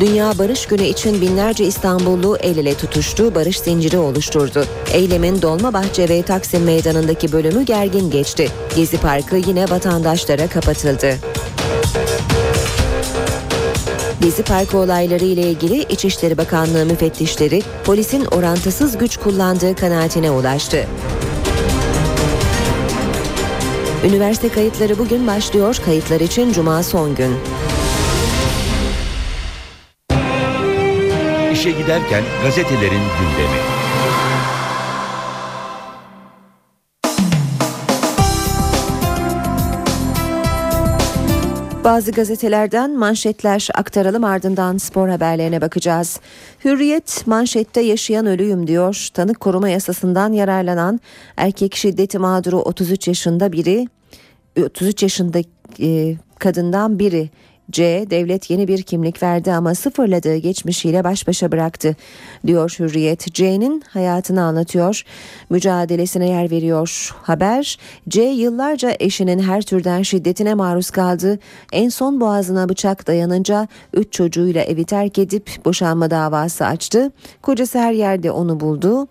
[0.00, 4.64] Dünya Barış Günü için binlerce İstanbullu el ele tutuştu, barış zinciri oluşturdu.
[4.92, 8.48] Eylemin Dolmabahçe ve Taksim Meydanı'ndaki bölümü gergin geçti.
[8.76, 11.14] Gezi Parkı yine vatandaşlara kapatıldı.
[14.20, 20.86] Gezi Parkı olayları ile ilgili İçişleri Bakanlığı müfettişleri polisin orantısız güç kullandığı kanaatine ulaştı.
[24.04, 25.76] Üniversite kayıtları bugün başlıyor.
[25.84, 27.36] Kayıtlar için cuma son gün.
[31.56, 33.58] İşe giderken gazetelerin gündemi.
[41.84, 46.20] Bazı gazetelerden manşetler aktaralım ardından spor haberlerine bakacağız.
[46.64, 49.08] Hürriyet manşette yaşayan ölüyüm diyor.
[49.14, 51.00] Tanık koruma yasasından yararlanan
[51.36, 53.88] erkek şiddeti mağduru 33 yaşında biri
[54.60, 55.38] 33 yaşında
[55.80, 57.30] e, kadından biri
[57.72, 61.96] C devlet yeni bir kimlik verdi ama sıfırladığı geçmişiyle baş başa bıraktı
[62.46, 63.34] diyor Hürriyet.
[63.34, 65.02] C'nin hayatını anlatıyor.
[65.50, 67.14] Mücadelesine yer veriyor.
[67.22, 71.38] Haber C yıllarca eşinin her türden şiddetine maruz kaldı.
[71.72, 77.12] En son boğazına bıçak dayanınca 3 çocuğuyla evi terk edip boşanma davası açtı.
[77.42, 79.08] Kocası her yerde onu buldu.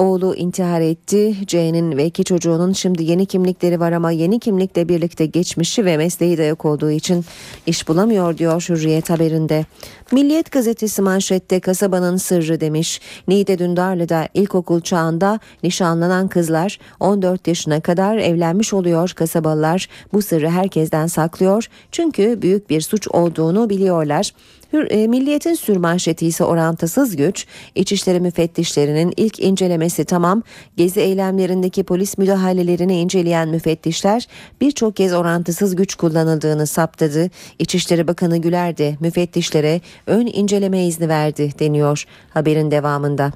[0.00, 1.34] Oğlu intihar etti.
[1.46, 6.38] C'nin ve iki çocuğunun şimdi yeni kimlikleri var ama yeni kimlikle birlikte geçmişi ve mesleği
[6.38, 7.24] de yok olduğu için
[7.66, 9.64] iş bulamıyor diyor Hürriyet haberinde.
[10.12, 13.00] Milliyet gazetesi manşette kasabanın sırrı demiş.
[13.28, 19.88] Niğde Dündarlı'da ilkokul çağında nişanlanan kızlar 14 yaşına kadar evlenmiş oluyor kasabalılar.
[20.12, 24.32] Bu sırrı herkesten saklıyor çünkü büyük bir suç olduğunu biliyorlar.
[24.72, 27.46] Hür, e, Milliyet'in sürmanşeti ise orantısız güç.
[27.74, 30.42] İçişleri müfettişlerinin ilk incelemesi tamam.
[30.76, 34.26] Gezi eylemlerindeki polis müdahalelerini inceleyen müfettişler
[34.60, 37.30] birçok kez orantısız güç kullanıldığını saptadı.
[37.58, 43.32] İçişleri Bakanı Güler de müfettişlere ön inceleme izni verdi deniyor haberin devamında.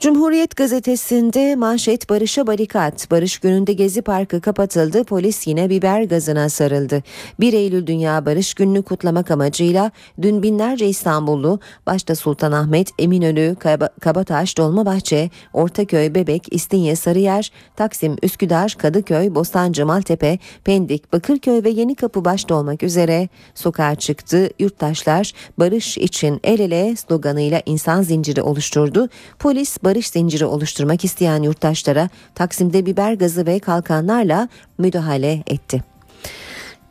[0.00, 3.10] Cumhuriyet gazetesinde manşet Barış'a barikat.
[3.10, 5.04] Barış gününde Gezi Parkı kapatıldı.
[5.04, 7.02] Polis yine biber gazına sarıldı.
[7.40, 9.90] 1 Eylül Dünya Barış Günü'nü kutlamak amacıyla
[10.22, 13.56] dün binlerce İstanbullu başta Sultanahmet, Eminönü,
[14.00, 22.24] Kabataş, Dolmabahçe, Ortaköy, Bebek, İstinye, Sarıyer, Taksim, Üsküdar, Kadıköy, Bostancı, Maltepe, Pendik, Bakırköy ve Yenikapı
[22.24, 24.50] başta olmak üzere sokağa çıktı.
[24.58, 29.08] Yurttaşlar barış için el ele sloganıyla insan zinciri oluşturdu.
[29.38, 35.82] Polis barış zinciri oluşturmak isteyen yurttaşlara Taksim'de biber gazı ve kalkanlarla müdahale etti.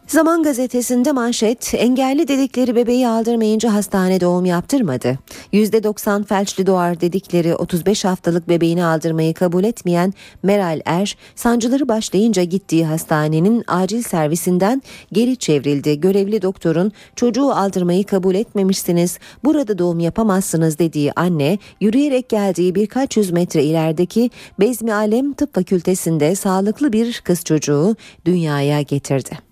[0.07, 5.19] Zaman gazetesinde manşet engelli dedikleri bebeği aldırmayınca hastane doğum yaptırmadı.
[5.53, 10.13] %90 felçli doğar dedikleri 35 haftalık bebeğini aldırmayı kabul etmeyen
[10.43, 15.99] Meral Er sancıları başlayınca gittiği hastanenin acil servisinden geri çevrildi.
[15.99, 23.31] Görevli doktorun çocuğu aldırmayı kabul etmemişsiniz burada doğum yapamazsınız dediği anne yürüyerek geldiği birkaç yüz
[23.31, 29.44] metre ilerideki Bezmi Alem Tıp Fakültesinde sağlıklı bir kız çocuğu dünyaya getirdi.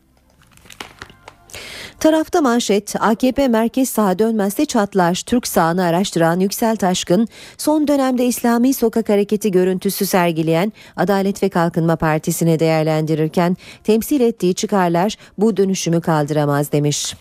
[2.04, 5.24] Tarafta manşet AKP merkez sağa dönmezse çatlar.
[5.26, 11.96] Türk sağını araştıran Yüksel Taşkın son dönemde İslami sokak hareketi görüntüsü sergileyen Adalet ve Kalkınma
[11.96, 17.16] Partisi'ni değerlendirirken temsil ettiği çıkarlar bu dönüşümü kaldıramaz demiş.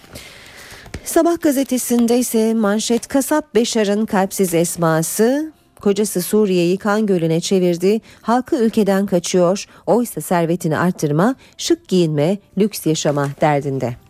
[1.04, 9.06] Sabah gazetesinde ise manşet kasap Beşar'ın kalpsiz esması Kocası Suriye'yi kan gölüne çevirdi, halkı ülkeden
[9.06, 14.01] kaçıyor, oysa servetini arttırma, şık giyinme, lüks yaşama derdinde.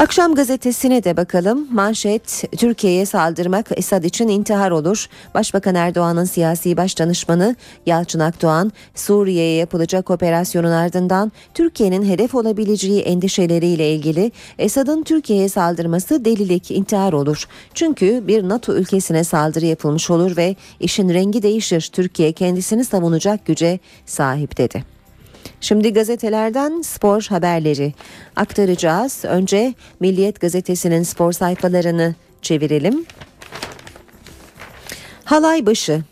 [0.00, 1.66] Akşam gazetesine de bakalım.
[1.72, 5.06] Manşet Türkiye'ye saldırmak Esad için intihar olur.
[5.34, 14.32] Başbakan Erdoğan'ın siyasi başdanışmanı Yalçın Akdoğan Suriye'ye yapılacak operasyonun ardından Türkiye'nin hedef olabileceği endişeleriyle ilgili
[14.58, 17.44] Esad'ın Türkiye'ye saldırması delilik, intihar olur.
[17.74, 21.90] Çünkü bir NATO ülkesine saldırı yapılmış olur ve işin rengi değişir.
[21.92, 24.97] Türkiye kendisini savunacak güce sahip dedi.
[25.60, 27.94] Şimdi gazetelerden spor haberleri
[28.36, 29.24] aktaracağız.
[29.24, 33.06] Önce Milliyet gazetesinin spor sayfalarını çevirelim.
[35.24, 36.02] Halay başı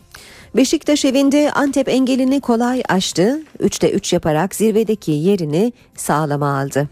[0.55, 3.41] Beşiktaş evinde Antep engelini kolay aştı.
[3.59, 6.89] 3'te 3 yaparak zirvedeki yerini sağlama aldı.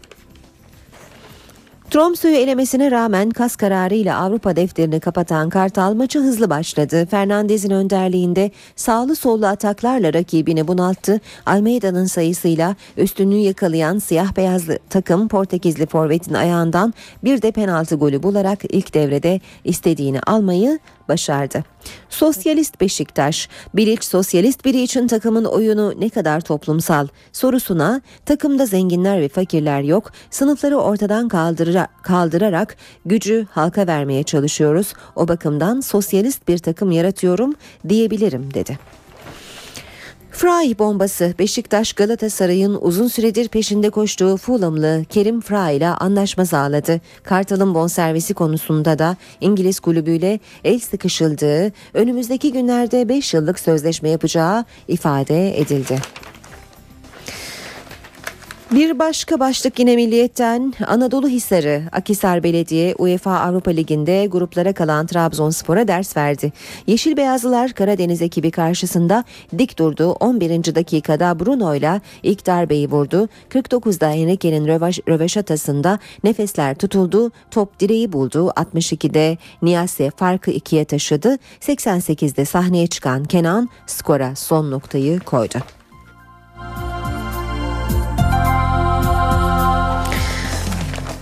[1.90, 7.06] Tromsø'yü elemesine rağmen kas kararıyla Avrupa defterini kapatan Kartal maçı hızlı başladı.
[7.06, 11.20] Fernandez'in önderliğinde sağlı sollu ataklarla rakibini bunalttı.
[11.46, 16.94] Almeida'nın sayısıyla üstünlüğü yakalayan siyah beyazlı takım Portekizli forvetin ayağından
[17.24, 21.64] bir de penaltı golü bularak ilk devrede istediğini almayı başardı.
[22.08, 29.28] Sosyalist Beşiktaş, Bilic sosyalist biri için takımın oyunu ne kadar toplumsal sorusuna takımda zenginler ve
[29.28, 34.94] fakirler yok, sınıfları ortadan kaldıra, kaldırarak gücü halka vermeye çalışıyoruz.
[35.16, 37.54] O bakımdan sosyalist bir takım yaratıyorum
[37.88, 38.78] diyebilirim dedi.
[40.36, 47.00] Fry bombası Beşiktaş Galatasaray'ın uzun süredir peşinde koştuğu Fulhamlı Kerim Fry ile anlaşma sağladı.
[47.22, 55.60] Kartal'ın bonservisi konusunda da İngiliz kulübüyle el sıkışıldığı, önümüzdeki günlerde 5 yıllık sözleşme yapacağı ifade
[55.60, 55.98] edildi.
[58.72, 65.88] Bir başka başlık yine Milliyet'ten Anadolu Hisarı Akisar Belediye UEFA Avrupa Ligi'nde gruplara kalan Trabzonspor'a
[65.88, 66.52] ders verdi.
[66.86, 69.24] Yeşil Beyazlılar Karadeniz ekibi karşısında
[69.58, 70.10] dik durdu.
[70.12, 70.74] 11.
[70.74, 73.28] dakikada Bruno ile ilk darbeyi vurdu.
[73.50, 77.32] 49'da Henrique'nin rövaş, röveşatasında nefesler tutuldu.
[77.50, 78.52] Top direği buldu.
[78.56, 81.38] 62'de Niyasse farkı ikiye taşıdı.
[81.60, 85.58] 88'de sahneye çıkan Kenan skora son noktayı koydu.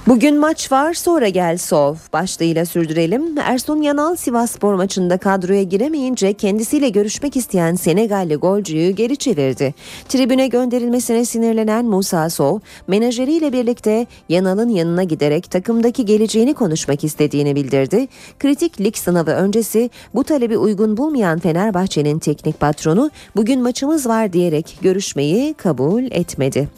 [0.06, 3.38] Bugün maç var sonra gel sov başlığıyla sürdürelim.
[3.38, 9.74] Ersun Yanal Sivas Spor maçında kadroya giremeyince kendisiyle görüşmek isteyen Senegalli golcüyü geri çevirdi.
[10.08, 18.08] Tribüne gönderilmesine sinirlenen Musa Sov menajeriyle birlikte Yanal'ın yanına giderek takımdaki geleceğini konuşmak istediğini bildirdi.
[18.38, 24.78] Kritik lig sınavı öncesi bu talebi uygun bulmayan Fenerbahçe'nin teknik patronu bugün maçımız var diyerek
[24.82, 26.68] görüşmeyi kabul etmedi.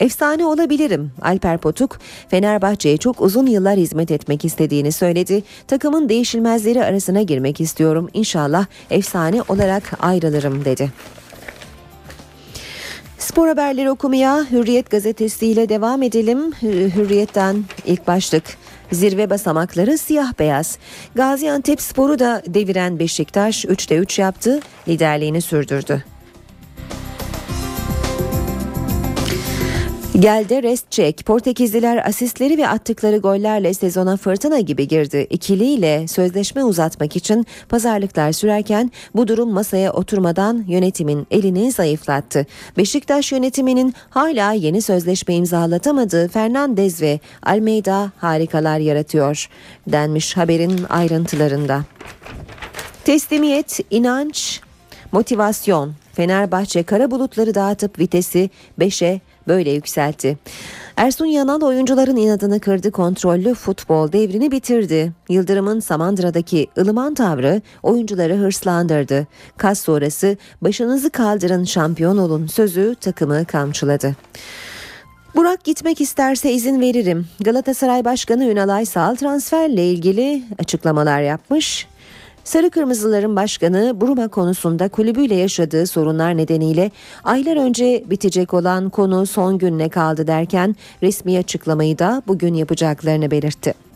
[0.00, 1.12] Efsane olabilirim.
[1.22, 5.42] Alper Potuk, Fenerbahçe'ye çok uzun yıllar hizmet etmek istediğini söyledi.
[5.66, 8.08] Takımın değişilmezleri arasına girmek istiyorum.
[8.14, 10.92] İnşallah efsane olarak ayrılırım dedi.
[13.18, 16.52] Spor haberleri okumaya Hürriyet gazetesiyle devam edelim.
[16.62, 18.44] Hürriyet'ten ilk başlık.
[18.92, 20.78] Zirve basamakları siyah beyaz.
[21.14, 26.13] Gaziantep Sporu da deviren Beşiktaş 3'te 3 yaptı, liderliğini sürdürdü.
[30.18, 31.26] Geldi rest çek.
[31.26, 35.26] Portekizliler asistleri ve attıkları gollerle sezona fırtına gibi girdi.
[35.30, 42.46] İkiliyle sözleşme uzatmak için pazarlıklar sürerken bu durum masaya oturmadan yönetimin elini zayıflattı.
[42.76, 49.48] Beşiktaş yönetiminin hala yeni sözleşme imzalatamadığı Fernandez ve Almeida harikalar yaratıyor
[49.86, 51.84] denmiş haberin ayrıntılarında.
[53.04, 54.60] Teslimiyet, inanç,
[55.12, 56.03] motivasyon.
[56.14, 58.50] Fenerbahçe kara bulutları dağıtıp vitesi
[58.80, 60.38] 5'e böyle yükseltti.
[60.96, 65.12] Ersun Yanal oyuncuların inadını kırdı kontrollü futbol devrini bitirdi.
[65.28, 69.26] Yıldırım'ın Samandıra'daki ılıman tavrı oyuncuları hırslandırdı.
[69.56, 74.16] Kas sonrası başınızı kaldırın şampiyon olun sözü takımı kamçıladı.
[75.36, 77.26] Burak gitmek isterse izin veririm.
[77.40, 81.86] Galatasaray Başkanı Ünal Aysal transferle ilgili açıklamalar yapmış.
[82.44, 86.90] Sarı Kırmızıların başkanı Bruma konusunda kulübüyle yaşadığı sorunlar nedeniyle
[87.24, 93.93] aylar önce bitecek olan konu son gününe kaldı derken resmi açıklamayı da bugün yapacaklarını belirtti.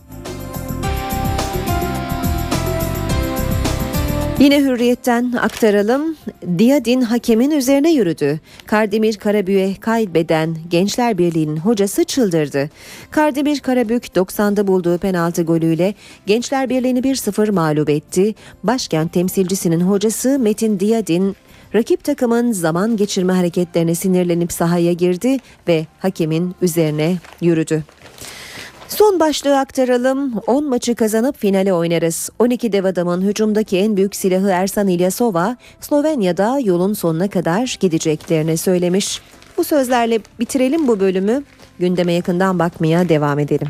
[4.41, 6.17] Yine hürriyetten aktaralım.
[6.59, 8.41] Diyadin hakemin üzerine yürüdü.
[8.67, 12.71] Kardemir Karabük'e kaybeden Gençler Birliği'nin hocası çıldırdı.
[13.11, 15.95] Kardemir Karabük 90'da bulduğu penaltı golüyle
[16.27, 18.35] Gençler Birliği'ni 1-0 mağlup etti.
[18.65, 21.37] Başkent temsilcisinin hocası Metin Diyadin
[21.75, 25.37] rakip takımın zaman geçirme hareketlerine sinirlenip sahaya girdi
[25.69, 27.85] ve hakemin üzerine yürüdü.
[28.89, 30.33] Son başlığı aktaralım.
[30.47, 32.31] 10 maçı kazanıp finale oynarız.
[32.39, 39.23] 12 dev adamın hücumdaki en büyük silahı Ersan İlyasova, Slovenya'da yolun sonuna kadar gideceklerini söylemiş.
[39.57, 41.43] Bu sözlerle bitirelim bu bölümü.
[41.79, 43.69] Gündeme yakından bakmaya devam edelim.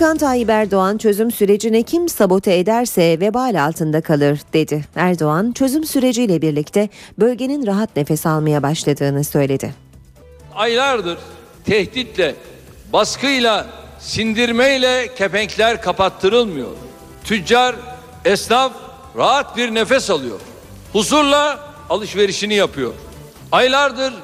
[0.00, 4.84] Başbakan Tayyip Erdoğan çözüm sürecini kim sabote ederse vebal altında kalır dedi.
[4.96, 6.88] Erdoğan çözüm süreciyle birlikte
[7.18, 9.74] bölgenin rahat nefes almaya başladığını söyledi.
[10.54, 11.18] Aylardır
[11.64, 12.34] tehditle,
[12.92, 13.66] baskıyla,
[13.98, 16.70] sindirmeyle kepenkler kapattırılmıyor.
[17.24, 17.76] Tüccar,
[18.24, 18.72] esnaf
[19.16, 20.40] rahat bir nefes alıyor.
[20.92, 22.92] Huzurla alışverişini yapıyor.
[23.52, 24.14] Aylardır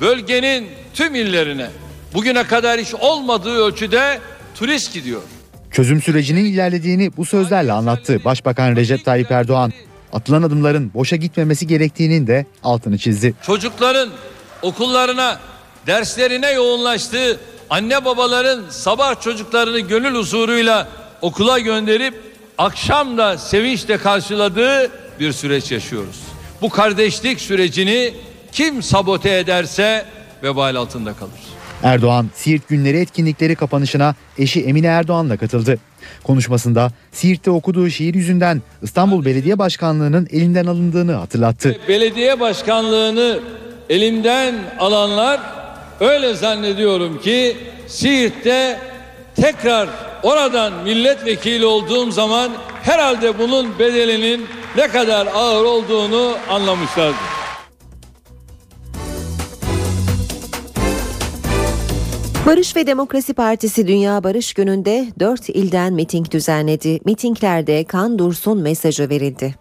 [0.00, 1.70] bölgenin tüm illerine
[2.14, 4.20] bugüne kadar hiç olmadığı ölçüde
[4.56, 5.22] turist gidiyor.
[5.70, 9.72] Çözüm sürecinin ilerlediğini bu sözlerle anlattı Başbakan Recep Tayyip Erdoğan.
[10.12, 13.34] Atılan adımların boşa gitmemesi gerektiğinin de altını çizdi.
[13.46, 14.08] Çocukların
[14.62, 15.38] okullarına,
[15.86, 17.40] derslerine yoğunlaştığı
[17.70, 20.88] anne babaların sabah çocuklarını gönül huzuruyla
[21.22, 22.14] okula gönderip
[22.58, 24.90] akşam da sevinçle karşıladığı
[25.20, 26.20] bir süreç yaşıyoruz.
[26.62, 28.14] Bu kardeşlik sürecini
[28.52, 30.06] kim sabote ederse
[30.42, 31.55] vebal altında kalır.
[31.82, 35.78] Erdoğan, Siirt Günleri etkinlikleri kapanışına eşi Emine Erdoğan'la katıldı.
[36.24, 41.76] Konuşmasında Siirt'te okuduğu şiir yüzünden İstanbul Belediye Başkanlığı'nın elinden alındığını hatırlattı.
[41.88, 43.40] Belediye başkanlığını
[43.90, 45.40] elimden alanlar
[46.00, 47.56] öyle zannediyorum ki
[47.86, 48.78] Siirt'te
[49.36, 49.88] tekrar
[50.22, 52.50] oradan milletvekili olduğum zaman
[52.82, 54.46] herhalde bunun bedelinin
[54.76, 57.45] ne kadar ağır olduğunu anlamışlardır.
[62.46, 67.00] Barış ve Demokrasi Partisi Dünya Barış Günü'nde 4 ilden miting düzenledi.
[67.04, 69.54] Mitinglerde kan dursun mesajı verildi.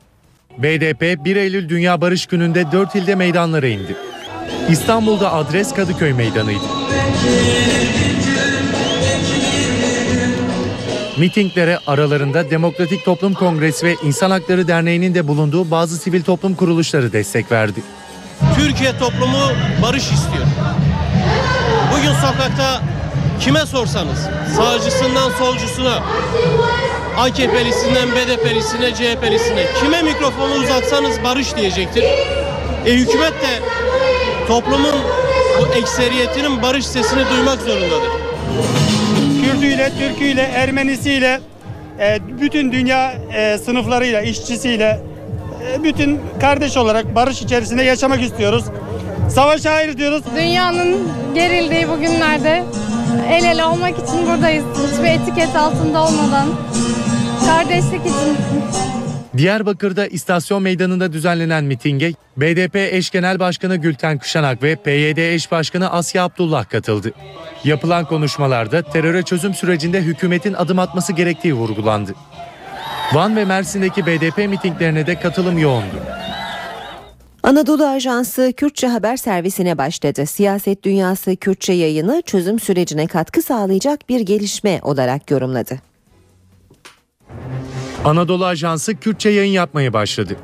[0.57, 3.95] BDP 1 Eylül Dünya Barış Günü'nde 4 ilde meydanlara indi.
[4.69, 6.63] İstanbul'da adres Kadıköy Meydanı'ydı.
[11.17, 17.13] Mitinglere aralarında Demokratik Toplum Kongresi ve İnsan Hakları Derneği'nin de bulunduğu bazı sivil toplum kuruluşları
[17.13, 17.83] destek verdi.
[18.55, 20.45] Türkiye toplumu barış istiyor.
[21.97, 22.81] Bugün sokakta
[23.39, 24.19] kime sorsanız
[24.57, 26.03] sağcısından solcusuna
[27.17, 32.03] AKP'lisinden BDP'lisine CHP'lisine kime mikrofonu uzatsanız barış diyecektir.
[32.85, 33.59] E hükümet de
[34.47, 34.95] toplumun
[35.59, 38.09] bu ekseriyetinin barış sesini duymak zorundadır.
[39.43, 41.41] Kürdüyle, Türküyle, Ermenisiyle,
[41.99, 44.99] e, bütün dünya e, sınıflarıyla, işçisiyle,
[45.73, 48.65] e, bütün kardeş olarak barış içerisinde yaşamak istiyoruz.
[49.29, 50.23] Savaşa hayır diyoruz.
[50.35, 52.63] Dünyanın gerildiği bu günlerde
[53.29, 54.65] el ele olmak için buradayız.
[54.73, 56.47] Hiçbir etiket altında olmadan.
[57.45, 58.37] Kardeşlik için.
[59.37, 65.91] Diyarbakır'da istasyon meydanında düzenlenen mitinge BDP eş genel başkanı Gülten Kışanak ve PYD eş başkanı
[65.91, 67.11] Asya Abdullah katıldı.
[67.63, 72.13] Yapılan konuşmalarda teröre çözüm sürecinde hükümetin adım atması gerektiği vurgulandı.
[73.13, 75.95] Van ve Mersin'deki BDP mitinglerine de katılım yoğundu.
[77.45, 80.25] Anadolu Ajansı Kürtçe haber servisine başladı.
[80.25, 85.79] Siyaset dünyası Kürtçe yayını çözüm sürecine katkı sağlayacak bir gelişme olarak yorumladı.
[88.05, 90.35] Anadolu Ajansı Kürtçe yayın yapmaya başladı.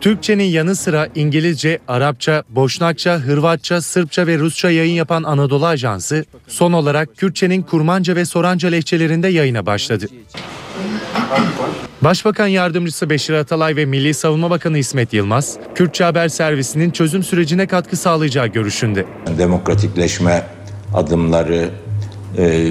[0.00, 6.72] Türkçenin yanı sıra İngilizce, Arapça, Boşnakça, Hırvatça, Sırpça ve Rusça yayın yapan Anadolu Ajansı son
[6.72, 10.06] olarak Kürtçenin Kurmanca ve Soranca lehçelerinde yayına başladı.
[12.02, 17.66] Başbakan Yardımcısı Beşir Atalay ve Milli Savunma Bakanı İsmet Yılmaz, Kürtçe Haber Servisi'nin çözüm sürecine
[17.66, 19.04] katkı sağlayacağı görüşünde.
[19.38, 20.46] Demokratikleşme
[20.94, 21.70] adımları,
[22.38, 22.68] e,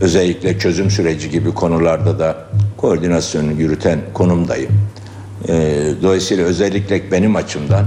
[0.00, 4.72] özellikle çözüm süreci gibi konularda da koordinasyonu yürüten konumdayım.
[5.48, 5.52] E,
[6.02, 7.86] dolayısıyla özellikle benim açımdan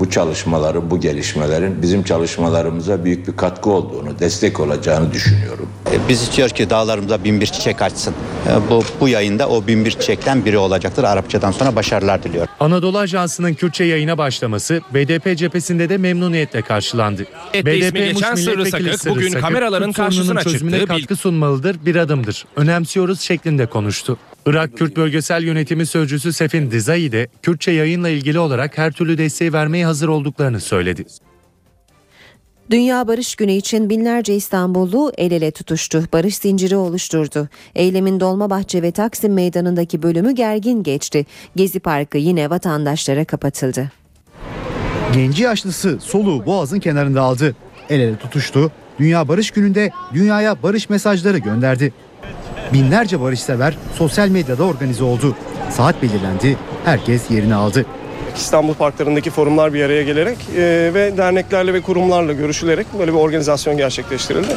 [0.00, 5.68] bu çalışmaların, bu gelişmelerin bizim çalışmalarımıza büyük bir katkı olduğunu, destek olacağını düşünüyorum.
[6.08, 8.14] Biz istiyoruz ki dağlarımıza bin bir çiçek açsın.
[8.48, 11.04] E, Bu, bu yayında o bin bir çiçekten biri olacaktır.
[11.04, 12.52] Arapçadan sonra başarılar diliyorum.
[12.60, 17.26] Anadolu Ajansı'nın Kürtçe yayına başlaması BDP cephesinde de memnuniyetle karşılandı.
[17.54, 20.94] İsmi geçen Sırrı Sakık bugün kameraların Kürt karşısına çözümüne çıktı.
[20.96, 22.46] katkı sunmalıdır, bir adımdır.
[22.56, 24.18] Önemsiyoruz şeklinde konuştu.
[24.46, 29.52] Irak Kürt Bölgesel Yönetimi Sözcüsü Sefin Dizai de Kürtçe yayınla ilgili olarak her türlü desteği
[29.52, 31.04] vermeye hazır olduklarını söyledi.
[32.70, 36.04] Dünya Barış Günü için binlerce İstanbullu el ele tutuştu.
[36.12, 37.48] Barış zinciri oluşturdu.
[37.74, 41.26] Eylemin Dolmabahçe ve Taksim Meydanı'ndaki bölümü gergin geçti.
[41.56, 43.92] Gezi Parkı yine vatandaşlara kapatıldı.
[45.14, 47.56] Genci yaşlısı soluğu boğazın kenarında aldı.
[47.88, 48.72] El ele tutuştu.
[48.98, 51.92] Dünya Barış Günü'nde dünyaya barış mesajları gönderdi.
[52.72, 55.36] Binlerce barışsever sosyal medyada organize oldu.
[55.70, 56.56] Saat belirlendi.
[56.84, 57.86] Herkes yerini aldı.
[58.36, 63.76] İstanbul parklarındaki forumlar bir araya gelerek e, ve derneklerle ve kurumlarla görüşülerek böyle bir organizasyon
[63.76, 64.56] gerçekleştirildi.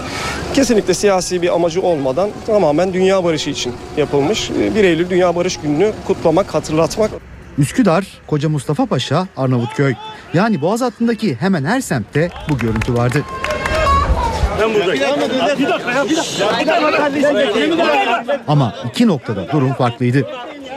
[0.53, 4.51] Kesinlikle siyasi bir amacı olmadan tamamen dünya barışı için yapılmış.
[4.51, 7.11] E, 1 Eylül Dünya Barış Günü'nü kutlamak, hatırlatmak.
[7.57, 9.93] Üsküdar, Koca Mustafa Paşa, Arnavutköy.
[10.33, 13.23] Yani Boğaz hattındaki hemen her semtte bu görüntü vardı.
[14.63, 15.03] Ben buradayım.
[15.59, 16.53] Bir dakika ya bir dakika.
[18.47, 20.27] Ama iki noktada durum farklıydı.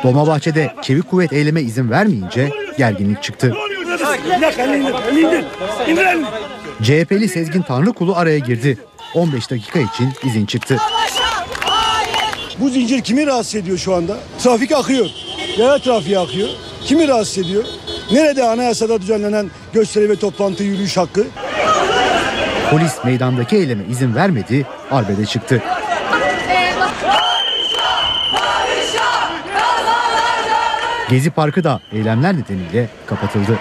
[0.02, 3.54] Dolmabahçe'de çevik kuvvet eyleme izin vermeyince gerginlik çıktı.
[6.82, 8.78] CHP'li Sezgin Tanrıkulu araya girdi.
[9.14, 10.76] 15 dakika için izin çıktı.
[12.58, 14.16] Bu zincir kimi rahatsız ediyor şu anda?
[14.42, 15.06] Trafik akıyor.
[15.58, 16.48] Yaya trafiği akıyor.
[16.84, 17.64] Kimi rahatsız ediyor?
[18.12, 21.26] Nerede anayasada düzenlenen gösteri ve toplantı yürüyüş hakkı?
[22.70, 25.62] Polis meydandaki eyleme izin vermedi, arbede çıktı.
[31.10, 33.58] Gezi Parkı da eylemler nedeniyle kapatıldı.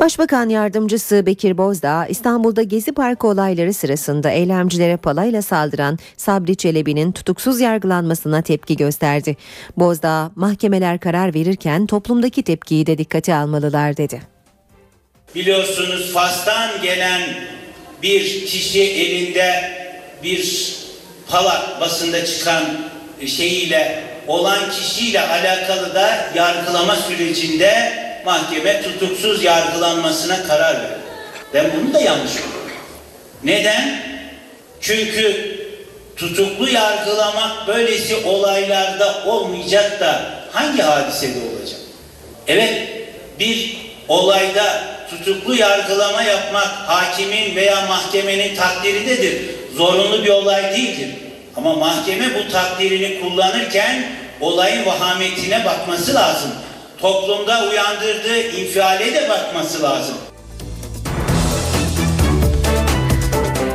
[0.00, 7.60] Başbakan Yardımcısı Bekir Bozdağ, İstanbul'da Gezi Parkı olayları sırasında eylemcilere palayla saldıran Sabri Çelebi'nin tutuksuz
[7.60, 9.36] yargılanmasına tepki gösterdi.
[9.76, 14.33] Bozdağ, mahkemeler karar verirken toplumdaki tepkiyi de dikkate almalılar dedi.
[15.34, 17.22] Biliyorsunuz Fas'tan gelen
[18.02, 19.70] bir kişi elinde
[20.22, 20.74] bir
[21.28, 22.64] pala basında çıkan
[23.26, 27.92] şeyiyle olan kişiyle alakalı da yargılama sürecinde
[28.24, 30.98] mahkeme tutuksuz yargılanmasına karar verdi.
[31.54, 32.76] Ben bunu da yanlış buluyorum.
[33.44, 34.02] Neden?
[34.80, 35.54] Çünkü
[36.16, 40.22] tutuklu yargılamak böylesi olaylarda olmayacak da
[40.52, 41.80] hangi hadisede olacak?
[42.46, 42.88] Evet
[43.38, 49.42] bir olayda tutuklu yargılama yapmak hakimin veya mahkemenin takdiridedir.
[49.76, 51.08] Zorunlu bir olay değildir.
[51.56, 54.04] Ama mahkeme bu takdirini kullanırken
[54.40, 56.50] olayın vahametine bakması lazım.
[57.00, 60.14] Toplumda uyandırdığı infiale de bakması lazım.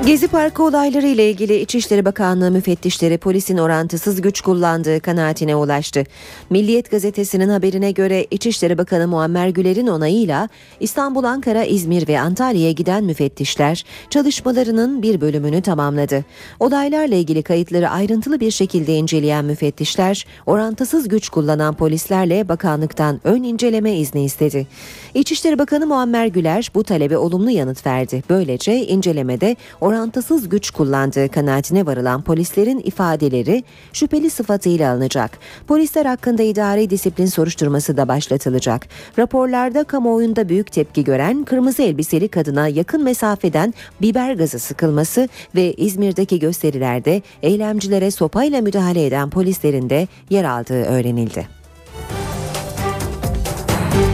[0.06, 6.04] Gezi Parkı olayları ile ilgili İçişleri Bakanlığı müfettişleri polisin orantısız güç kullandığı kanaatine ulaştı.
[6.50, 13.04] Milliyet gazetesinin haberine göre İçişleri Bakanı Muammer Güler'in onayıyla İstanbul, Ankara, İzmir ve Antalya'ya giden
[13.04, 16.26] müfettişler çalışmalarının bir bölümünü tamamladı.
[16.60, 23.94] Olaylarla ilgili kayıtları ayrıntılı bir şekilde inceleyen müfettişler orantısız güç kullanan polislerle bakanlıktan ön inceleme
[23.94, 24.68] izni istedi.
[25.14, 28.24] İçişleri Bakanı Muammer Güler bu talebe olumlu yanıt verdi.
[28.30, 29.99] Böylece incelemede orantısız
[30.50, 35.40] güç kullandığı kanaatine varılan polislerin ifadeleri şüpheli sıfatıyla alınacak.
[35.68, 38.88] Polisler hakkında idari disiplin soruşturması da başlatılacak.
[39.20, 46.40] Raporlarda kamuoyunda büyük tepki gören kırmızı elbiseli kadına yakın mesafeden biber gazı sıkılması ve İzmir'deki
[46.40, 51.59] gösterilerde eylemcilere sopayla müdahale eden polislerin de yer aldığı öğrenildi.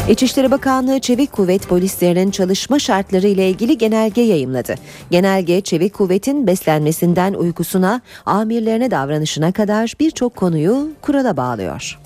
[0.09, 4.75] İçişleri Bakanlığı Çevik Kuvvet polislerinin çalışma şartları ile ilgili genelge yayımladı.
[5.11, 11.99] Genelge Çevik Kuvvet'in beslenmesinden uykusuna, amirlerine davranışına kadar birçok konuyu kurala bağlıyor.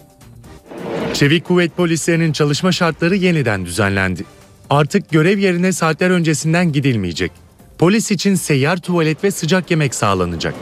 [1.14, 4.24] Çevik kuvvet polislerinin çalışma şartları yeniden düzenlendi.
[4.70, 7.32] Artık görev yerine saatler öncesinden gidilmeyecek.
[7.78, 10.54] Polis için seyyar tuvalet ve sıcak yemek sağlanacak.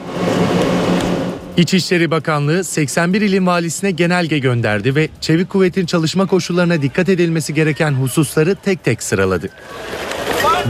[1.58, 7.92] İçişleri Bakanlığı 81 ilin valisine genelge gönderdi ve Çevik Kuvvet'in çalışma koşullarına dikkat edilmesi gereken
[7.92, 9.50] hususları tek tek sıraladı.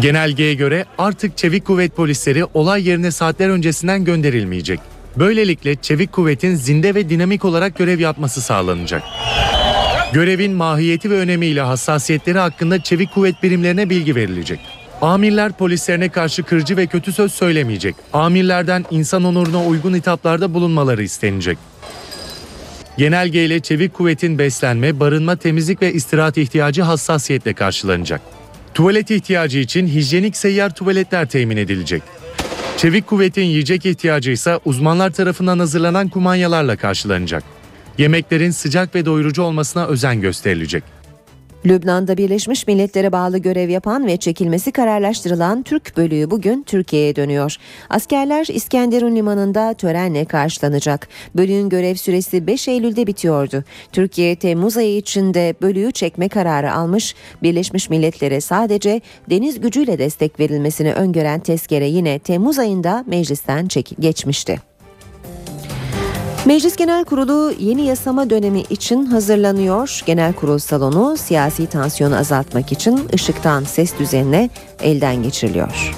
[0.01, 4.79] Genelgeye göre artık Çevik Kuvvet polisleri olay yerine saatler öncesinden gönderilmeyecek.
[5.15, 9.03] Böylelikle Çevik Kuvvet'in zinde ve dinamik olarak görev yapması sağlanacak.
[10.13, 14.59] Görevin mahiyeti ve önemiyle hassasiyetleri hakkında Çevik Kuvvet birimlerine bilgi verilecek.
[15.01, 17.95] Amirler polislerine karşı kırıcı ve kötü söz söylemeyecek.
[18.13, 21.57] Amirlerden insan onuruna uygun hitaplarda bulunmaları istenecek.
[22.97, 28.21] Genelgeyle çevik kuvvetin beslenme, barınma, temizlik ve istirahat ihtiyacı hassasiyetle karşılanacak.
[28.73, 32.03] Tuvalet ihtiyacı için hijyenik seyyar tuvaletler temin edilecek.
[32.77, 37.43] Çevik kuvvetin yiyecek ihtiyacı ise uzmanlar tarafından hazırlanan kumanyalarla karşılanacak.
[37.97, 40.96] Yemeklerin sıcak ve doyurucu olmasına özen gösterilecek.
[41.65, 47.55] Lübnan'da Birleşmiş Milletler'e bağlı görev yapan ve çekilmesi kararlaştırılan Türk bölüğü bugün Türkiye'ye dönüyor.
[47.89, 51.07] Askerler İskenderun limanında törenle karşılanacak.
[51.35, 53.63] Bölüğün görev süresi 5 Eylül'de bitiyordu.
[53.91, 57.15] Türkiye Temmuz ayı içinde bölüğü çekme kararı almış.
[57.43, 63.67] Birleşmiş Milletler'e sadece deniz gücüyle destek verilmesini öngören tezkere yine Temmuz ayında meclisten
[63.99, 64.59] geçmişti.
[66.47, 70.01] Meclis Genel Kurulu yeni yasama dönemi için hazırlanıyor.
[70.05, 74.49] Genel Kurul salonu siyasi tansiyonu azaltmak için ışıktan ses düzenine
[74.81, 75.95] elden geçiriliyor.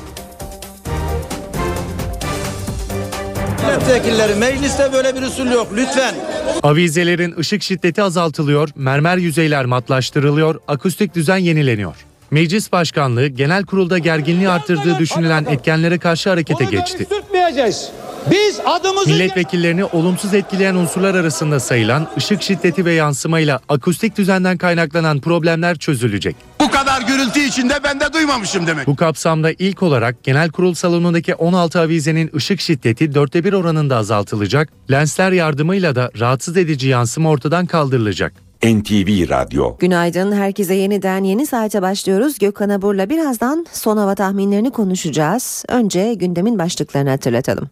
[3.68, 6.16] Milletvekilleri mecliste böyle bir usul yok lütfen.
[6.64, 11.96] Avizelerin ışık şiddeti azaltılıyor, mermer yüzeyler matlaştırılıyor, akustik düzen yenileniyor.
[12.32, 17.08] Meclis Başkanlığı genel kurulda gerginliği arttırdığı düşünülen etkenlere karşı harekete geçti.
[17.50, 17.90] Sürtmeyeceğiz.
[18.32, 19.10] Biz adımızı...
[19.10, 26.36] Milletvekillerini olumsuz etkileyen unsurlar arasında sayılan ışık şiddeti ve yansımayla akustik düzenden kaynaklanan problemler çözülecek.
[26.60, 28.88] Bu kadar gürültü içinde ben de duymamışım demek.
[28.88, 34.70] Bu kapsamda ilk olarak genel kurul salonundaki 16 avizenin ışık şiddeti dörtte bir oranında azaltılacak,
[34.92, 38.49] lensler yardımıyla da rahatsız edici yansıma ortadan kaldırılacak.
[38.64, 39.78] NTV Radyo.
[39.78, 42.40] Günaydın herkese yeniden yeni saate başlıyoruz.
[42.40, 45.66] Gökhan Abur'la birazdan son hava tahminlerini konuşacağız.
[45.68, 47.70] Önce gündemin başlıklarını hatırlatalım.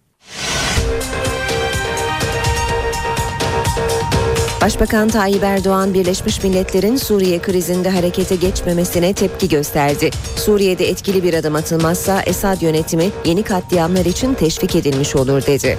[4.62, 10.10] Başbakan Tayyip Erdoğan Birleşmiş Milletler'in Suriye krizinde harekete geçmemesine tepki gösterdi.
[10.36, 15.78] Suriye'de etkili bir adım atılmazsa Esad yönetimi yeni katliamlar için teşvik edilmiş olur dedi.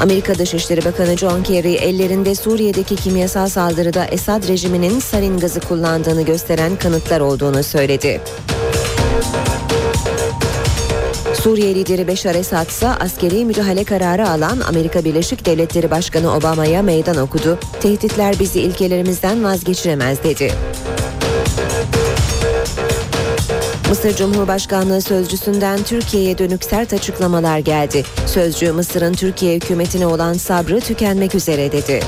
[0.00, 6.76] Amerika Dışişleri Bakanı John Kerry ellerinde Suriye'deki kimyasal saldırıda Esad rejiminin sarin gazı kullandığını gösteren
[6.76, 8.20] kanıtlar olduğunu söyledi.
[11.42, 17.16] Suriye lideri Beşar Esad ise askeri müdahale kararı alan Amerika Birleşik Devletleri Başkanı Obama'ya meydan
[17.16, 17.58] okudu.
[17.80, 20.52] Tehditler bizi ilkelerimizden vazgeçiremez dedi.
[23.90, 28.04] Mısır Cumhurbaşkanlığı sözcüsünden Türkiye'ye dönük sert açıklamalar geldi.
[28.26, 32.00] Sözcü Mısır'ın Türkiye hükümetine olan sabrı tükenmek üzere dedi.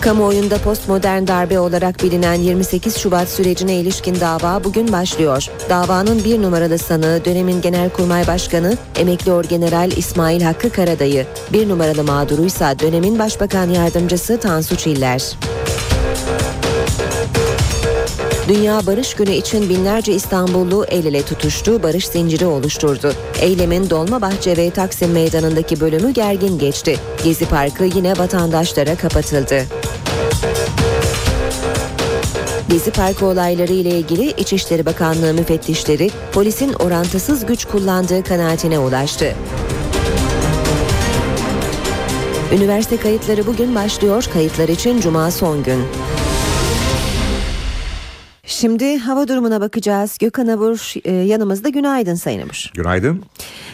[0.00, 5.46] Kamuoyunda postmodern darbe olarak bilinen 28 Şubat sürecine ilişkin dava bugün başlıyor.
[5.68, 12.78] Davanın bir numaralı sanığı dönemin Genelkurmay Başkanı emekli orgeneral İsmail Hakkı Karadayı, bir numaralı mağduruysa
[12.78, 15.36] dönemin Başbakan Yardımcısı Tansu Çiller.
[18.50, 23.12] Dünya Barış Günü için binlerce İstanbullu el ele tutuştu, barış zinciri oluşturdu.
[23.40, 26.96] Eylemin Dolmabahçe ve Taksim Meydanı'ndaki bölümü gergin geçti.
[27.24, 29.62] Gezi Parkı yine vatandaşlara kapatıldı.
[32.70, 39.34] Gezi Parkı olayları ile ilgili İçişleri Bakanlığı müfettişleri polisin orantısız güç kullandığı kanaatine ulaştı.
[42.52, 44.24] Üniversite kayıtları bugün başlıyor.
[44.32, 45.80] Kayıtlar için cuma son gün.
[48.50, 50.18] Şimdi hava durumuna bakacağız.
[50.18, 51.68] Gökhan Abur e, yanımızda.
[51.68, 52.70] Günaydın Sayın Abur.
[52.74, 53.22] Günaydın.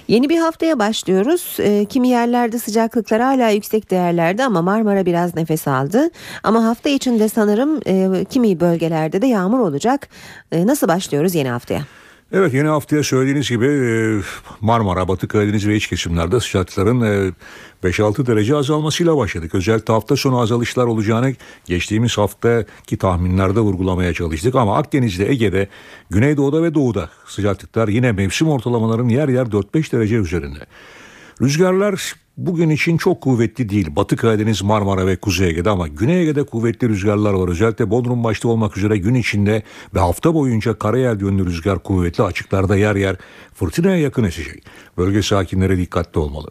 [0.08, 1.56] Yeni bir haftaya başlıyoruz.
[1.58, 6.10] E, kimi yerlerde sıcaklıklar hala yüksek değerlerde ama Marmara biraz nefes aldı.
[6.42, 10.08] Ama hafta içinde sanırım e, kimi bölgelerde de yağmur olacak.
[10.52, 11.82] Nasıl başlıyoruz yeni haftaya?
[12.32, 13.68] Evet yeni haftaya söylediğiniz gibi
[14.60, 17.34] Marmara, Batı Karadeniz ve iç kesimlerde sıcaklıkların
[17.84, 19.54] 5-6 derece azalmasıyla başladık.
[19.54, 24.54] Özellikle hafta sonu azalışlar olacağını geçtiğimiz haftaki tahminlerde vurgulamaya çalıştık.
[24.54, 25.68] Ama Akdeniz'de, Ege'de,
[26.10, 30.66] Güneydoğu'da ve Doğu'da sıcaklıklar yine mevsim ortalamaların yer yer 4-5 derece üzerinde.
[31.42, 33.96] Rüzgarlar bugün için çok kuvvetli değil.
[33.96, 37.48] Batı Karadeniz, Marmara ve Kuzey Ege'de ama Güney Ege'de kuvvetli rüzgarlar var.
[37.48, 39.62] Özellikle Bodrum başta olmak üzere gün içinde
[39.94, 43.16] ve hafta boyunca karayel yönlü rüzgar kuvvetli açıklarda yer yer
[43.54, 44.64] fırtınaya yakın esecek.
[44.98, 46.48] Bölge sakinleri dikkatli olmalı.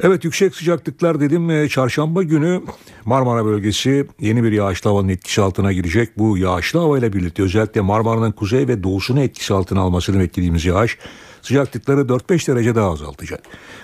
[0.00, 1.50] Evet yüksek sıcaklıklar dedim.
[1.50, 2.62] Ee, çarşamba günü
[3.04, 6.18] Marmara bölgesi yeni bir yağışlı havanın etkisi altına girecek.
[6.18, 10.98] Bu yağışlı havayla birlikte özellikle Marmara'nın kuzey ve doğusunu etkisi altına almasını beklediğimiz yağış
[11.46, 13.42] sıcaklıkları 4-5 derece daha azaltacak.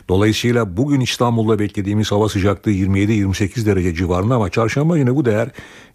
[0.08, 5.48] Dolayısıyla bugün İstanbul'da beklediğimiz hava sıcaklığı 27-28 derece civarında ama çarşamba günü bu değer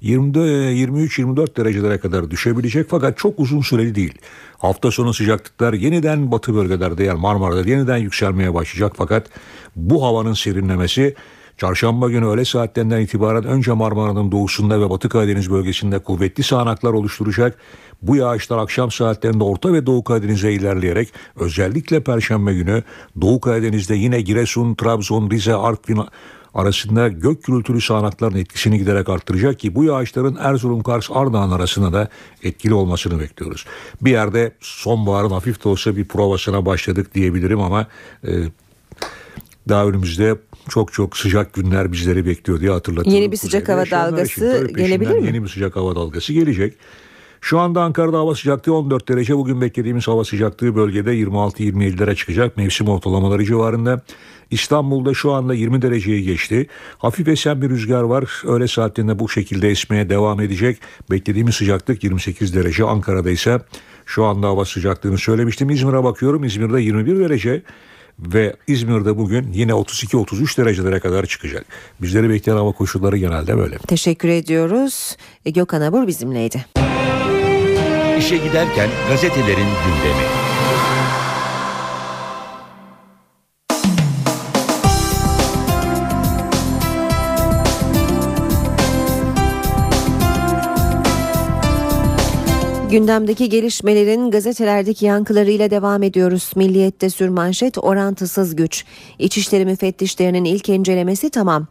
[0.04, 4.14] 23-24 derecelere kadar düşebilecek fakat çok uzun süreli değil.
[4.58, 9.28] Hafta sonu sıcaklıklar yeniden batı bölgelerde yani Marmara'da yeniden yükselmeye başlayacak fakat
[9.76, 11.16] bu havanın serinlemesi
[11.58, 17.58] Çarşamba günü öğle saatlerinden itibaren önce Marmara'nın doğusunda ve Batı Karadeniz bölgesinde kuvvetli sağanaklar oluşturacak.
[18.02, 22.84] Bu yağışlar akşam saatlerinde Orta ve Doğu Karadeniz'e ilerleyerek özellikle Perşembe günü
[23.22, 26.00] Doğu Karadeniz'de yine Giresun, Trabzon, Rize, Artvin
[26.54, 32.10] arasında gök gürültülü sağanakların etkisini giderek arttıracak ki bu yağışların Erzurum, Kars, Ardahan arasında da
[32.44, 33.66] etkili olmasını bekliyoruz.
[34.02, 37.88] Bir yerde sonbaharın hafif de olsa bir provasına başladık diyebilirim ama
[38.28, 38.32] e,
[39.70, 40.36] daha önümüzde
[40.70, 43.22] çok çok sıcak günler bizleri bekliyor diye hatırlatıyorum.
[43.22, 45.26] Yeni bir sıcak hava dalgası gelebilir mi?
[45.26, 46.74] Yeni bir sıcak hava dalgası gelecek.
[47.42, 49.38] Şu anda Ankara'da hava sıcaklığı 14 derece.
[49.38, 52.58] Bugün beklediğimiz hava sıcaklığı bölgede 26-27'lere çıkacak.
[52.58, 54.02] Mevsim ortalamaları civarında.
[54.52, 56.68] İstanbul'da şu anda 20 dereceyi geçti.
[56.98, 58.42] Hafif esen bir rüzgar var.
[58.46, 60.78] Öğle saatlerinde bu şekilde esmeye devam edecek.
[61.12, 62.84] Beklediğimiz sıcaklık 28 derece.
[62.84, 63.62] Ankara'da ise
[64.06, 65.70] şu anda hava sıcaklığını söylemiştim.
[65.70, 66.44] İzmir'e bakıyorum.
[66.44, 67.62] İzmir'de 21 derece
[68.20, 71.66] ve İzmir'de bugün yine 32-33 derecelere kadar çıkacak.
[72.02, 73.78] Bizleri bekleyen hava koşulları genelde böyle.
[73.78, 75.18] Teşekkür ediyoruz.
[75.46, 76.66] Gökhan Abur bizimleydi.
[78.20, 80.48] İşe giderken gazetelerin gündemi.
[92.92, 96.52] Gündemdeki gelişmelerin gazetelerdeki yankılarıyla devam ediyoruz.
[96.56, 98.86] Milliyet'te sürmanşet orantısız güç.
[99.20, 101.68] İçişleri müfettişlerinin ilk incelemesi tamam.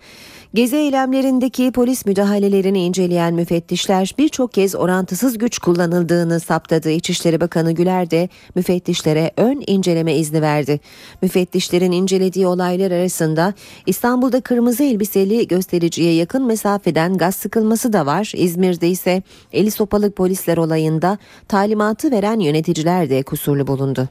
[0.54, 6.90] Gezi eylemlerindeki polis müdahalelerini inceleyen müfettişler birçok kez orantısız güç kullanıldığını saptadı.
[6.90, 10.80] İçişleri Bakanı Güler de müfettişlere ön inceleme izni verdi.
[11.22, 13.54] Müfettişlerin incelediği olaylar arasında
[13.86, 18.32] İstanbul'da kırmızı elbiseli göstericiye yakın mesafeden gaz sıkılması da var.
[18.36, 19.22] İzmir'de ise
[19.52, 21.18] eli sopalık polisler olayında
[21.48, 24.08] talimatı veren yöneticiler de kusurlu bulundu.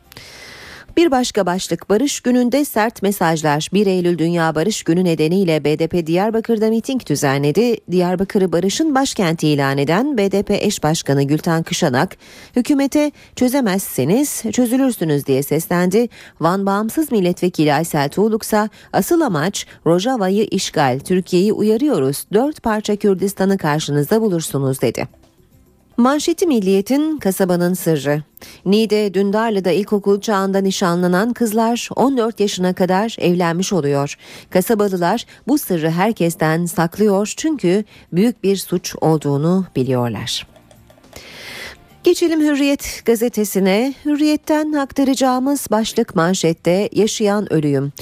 [0.98, 3.70] Bir başka başlık Barış Günü'nde sert mesajlar.
[3.74, 7.78] 1 Eylül Dünya Barış Günü nedeniyle BDP Diyarbakır'da miting düzenledi.
[7.92, 12.18] Diyarbakır'ı barışın başkenti ilan eden BDP eş başkanı Gülten Kışanak,
[12.56, 16.10] hükümete çözemezseniz çözülürsünüz diye seslendi.
[16.40, 24.22] Van Bağımsız Milletvekili Aysel Tuğluksa asıl amaç Rojava'yı işgal, Türkiye'yi uyarıyoruz, dört parça Kürdistan'ı karşınızda
[24.22, 25.25] bulursunuz dedi.
[25.98, 28.24] Manşeti Milliyet'in kasabanın sırrı.
[28.66, 34.16] Niğde Dündarlı'da ilkokul çağında nişanlanan kızlar 14 yaşına kadar evlenmiş oluyor.
[34.50, 37.84] Kasabalılar bu sırrı herkesten saklıyor çünkü
[38.14, 40.48] büyük bir suç olduğunu biliyorlar.
[42.04, 43.94] Geçelim Hürriyet gazetesine.
[44.06, 47.94] Hürriyet'ten aktaracağımız başlık manşette yaşayan ölüyüm.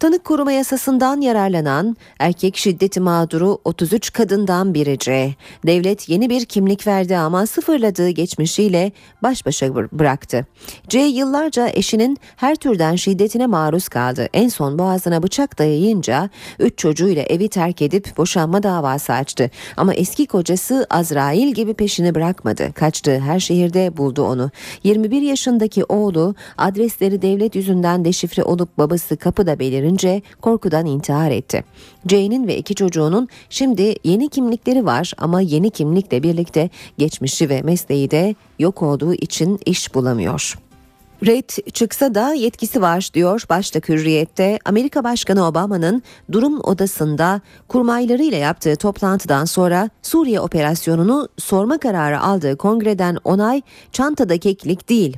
[0.00, 5.34] Tanık koruma yasasından yararlanan erkek şiddeti mağduru 33 kadından biri C.
[5.66, 8.92] Devlet yeni bir kimlik verdi ama sıfırladığı geçmişiyle
[9.22, 10.46] baş başa bıraktı.
[10.88, 14.28] C yıllarca eşinin her türden şiddetine maruz kaldı.
[14.32, 19.50] En son boğazına bıçak dayayınca 3 çocuğuyla evi terk edip boşanma davası açtı.
[19.76, 22.72] Ama eski kocası Azrail gibi peşini bırakmadı.
[22.72, 24.50] Kaçtığı her şehirde buldu onu.
[24.84, 31.64] 21 yaşındaki oğlu adresleri devlet yüzünden deşifre olup babası kapıda belirince görünce korkudan intihar etti.
[32.06, 38.10] Jane'in ve iki çocuğunun şimdi yeni kimlikleri var ama yeni kimlikle birlikte geçmişi ve mesleği
[38.10, 40.58] de yok olduğu için iş bulamıyor.
[41.26, 44.58] Red çıksa da yetkisi var diyor başlık hürriyette.
[44.64, 53.16] Amerika Başkanı Obama'nın durum odasında kurmaylarıyla yaptığı toplantıdan sonra Suriye operasyonunu sorma kararı aldığı kongreden
[53.24, 53.62] onay
[53.92, 55.16] çantada keklik değil.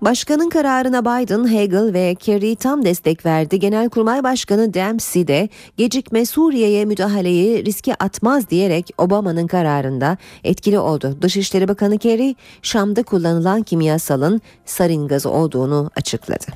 [0.00, 3.58] Başkanın kararına Biden, Hagel ve Kerry tam destek verdi.
[3.58, 11.16] Genelkurmay Başkanı Dempsey de gecikme Suriye'ye müdahaleyi riske atmaz diyerek Obama'nın kararında etkili oldu.
[11.22, 16.46] Dışişleri Bakanı Kerry, Şam'da kullanılan kimyasalın sarin gazı olduğunu açıkladı.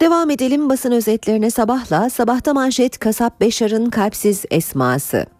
[0.00, 2.10] Devam edelim basın özetlerine sabahla.
[2.10, 5.35] Sabahta manşet kasap Beşar'ın kalpsiz esması.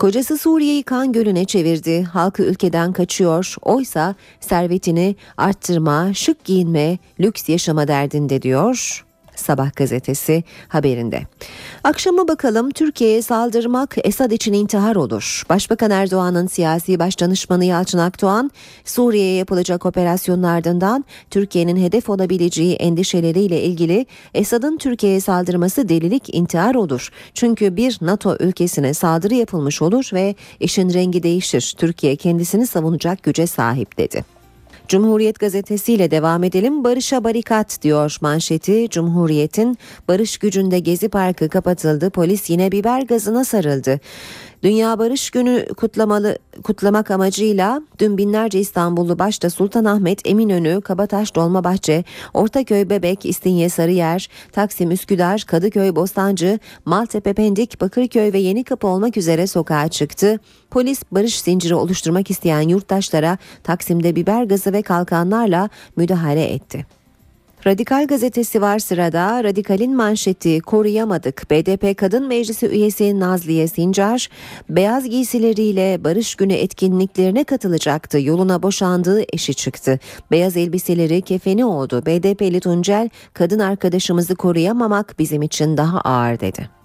[0.00, 2.02] Kocası Suriye'yi kan gölüne çevirdi.
[2.02, 3.54] Halkı ülkeden kaçıyor.
[3.62, 9.04] Oysa servetini arttırma, şık giyinme, lüks yaşama derdinde diyor.
[9.40, 11.22] Sabah gazetesi haberinde.
[11.84, 15.42] Akşama bakalım Türkiye'ye saldırmak Esad için intihar olur.
[15.48, 18.50] Başbakan Erdoğan'ın siyasi başdanışmanı Yalçın Akdoğan,
[18.84, 27.10] Suriye'ye yapılacak operasyonun ardından Türkiye'nin hedef olabileceği endişeleriyle ilgili Esad'ın Türkiye'ye saldırması delilik intihar olur.
[27.34, 31.74] Çünkü bir NATO ülkesine saldırı yapılmış olur ve işin rengi değişir.
[31.78, 34.39] Türkiye kendisini savunacak güce sahip dedi.
[34.90, 36.84] Cumhuriyet gazetesiyle devam edelim.
[36.84, 38.88] Barış'a barikat diyor manşeti.
[38.90, 39.78] Cumhuriyet'in
[40.08, 42.10] barış gücünde Gezi Parkı kapatıldı.
[42.10, 44.00] Polis yine biber gazına sarıldı.
[44.62, 52.04] Dünya Barış Günü kutlamalı kutlamak amacıyla dün binlerce İstanbullu başta Sultanahmet, Eminönü, Kabataş, Dolmabahçe,
[52.34, 59.46] Ortaköy, Bebek, İstinye, Sarıyer, Taksim, Üsküdar, Kadıköy, Bostancı, Maltepe, Pendik, Bakırköy ve Yenikapı olmak üzere
[59.46, 60.40] sokağa çıktı.
[60.70, 66.99] Polis barış zinciri oluşturmak isteyen yurttaşlara Taksim'de biber gazı ve kalkanlarla müdahale etti.
[67.66, 69.44] Radikal gazetesi var sırada.
[69.44, 71.50] Radikal'in manşeti koruyamadık.
[71.50, 74.28] BDP Kadın Meclisi üyesi Nazliye Sincar
[74.68, 78.20] beyaz giysileriyle Barış Günü etkinliklerine katılacaktı.
[78.20, 79.98] Yoluna boşandığı eşi çıktı.
[80.30, 82.02] Beyaz elbiseleri kefeni oldu.
[82.06, 86.79] BDP'li Tuncel kadın arkadaşımızı koruyamamak bizim için daha ağır dedi.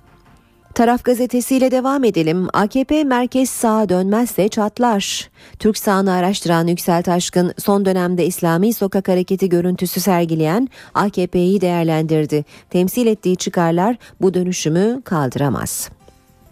[0.76, 2.48] Taraf gazetesiyle devam edelim.
[2.54, 5.30] AKP merkez sağa dönmezse çatlar.
[5.60, 12.46] Türk sağını araştıran Yüksel Taşkın son dönemde İslami sokak hareketi görüntüsü sergileyen AKP'yi değerlendirdi.
[12.70, 15.90] Temsil ettiği çıkarlar bu dönüşümü kaldıramaz.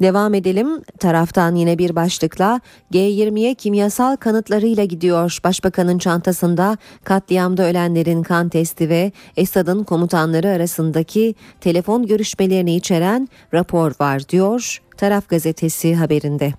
[0.02, 0.82] Devam edelim.
[1.00, 5.40] Taraftan yine bir başlıkla G20'ye kimyasal kanıtlarıyla gidiyor.
[5.44, 14.30] Başbakanın çantasında katliamda ölenlerin kan testi ve Esad'ın komutanları arasındaki telefon görüşmelerini içeren rapor var
[14.30, 16.54] diyor Taraf gazetesi haberinde.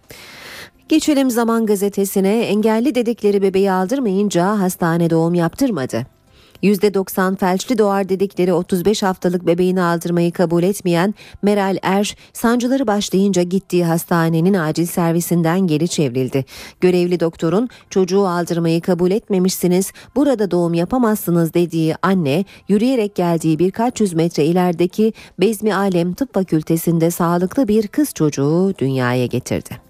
[0.89, 6.14] Geçelim Zaman gazetesine engelli dedikleri bebeği aldırmayınca hastane doğum yaptırmadı.
[6.63, 13.85] %90 felçli doğar dedikleri 35 haftalık bebeğini aldırmayı kabul etmeyen Meral Er, sancıları başlayınca gittiği
[13.85, 16.45] hastanenin acil servisinden geri çevrildi.
[16.81, 24.13] Görevli doktorun çocuğu aldırmayı kabul etmemişsiniz, burada doğum yapamazsınız dediği anne, yürüyerek geldiği birkaç yüz
[24.13, 29.84] metre ilerideki Bezmi Alem Tıp Fakültesinde sağlıklı bir kız çocuğu dünyaya getirdi.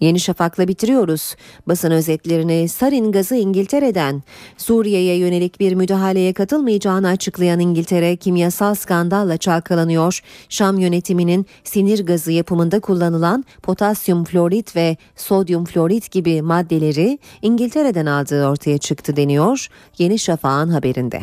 [0.00, 1.34] Yeni Şafak'la bitiriyoruz.
[1.68, 4.22] Basın özetlerini sarin gazı İngiltere'den.
[4.56, 10.20] Suriye'ye yönelik bir müdahaleye katılmayacağını açıklayan İngiltere kimyasal skandalla çalkalanıyor.
[10.48, 18.46] Şam yönetiminin sinir gazı yapımında kullanılan potasyum florit ve sodyum florit gibi maddeleri İngiltere'den aldığı
[18.46, 19.68] ortaya çıktı deniyor.
[19.98, 21.20] Yeni Şafak'ın haberinde.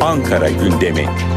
[0.00, 1.33] Ankara gündemi.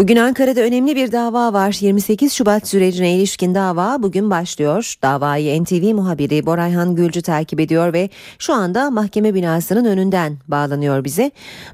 [0.00, 1.76] Bugün Ankara'da önemli bir dava var.
[1.80, 4.94] 28 Şubat sürecine ilişkin dava bugün başlıyor.
[5.02, 11.30] Davayı NTV muhabiri Borayhan Gülcü takip ediyor ve şu anda mahkeme binasının önünden bağlanıyor bize.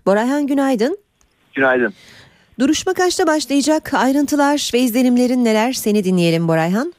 [0.07, 0.99] Borayhan günaydın.
[1.55, 1.95] Günaydın.
[2.61, 3.95] Duruşma kaçta başlayacak?
[3.95, 5.73] Ayrıntılar ve izlenimlerin neler?
[5.73, 6.93] Seni dinleyelim Borayhan.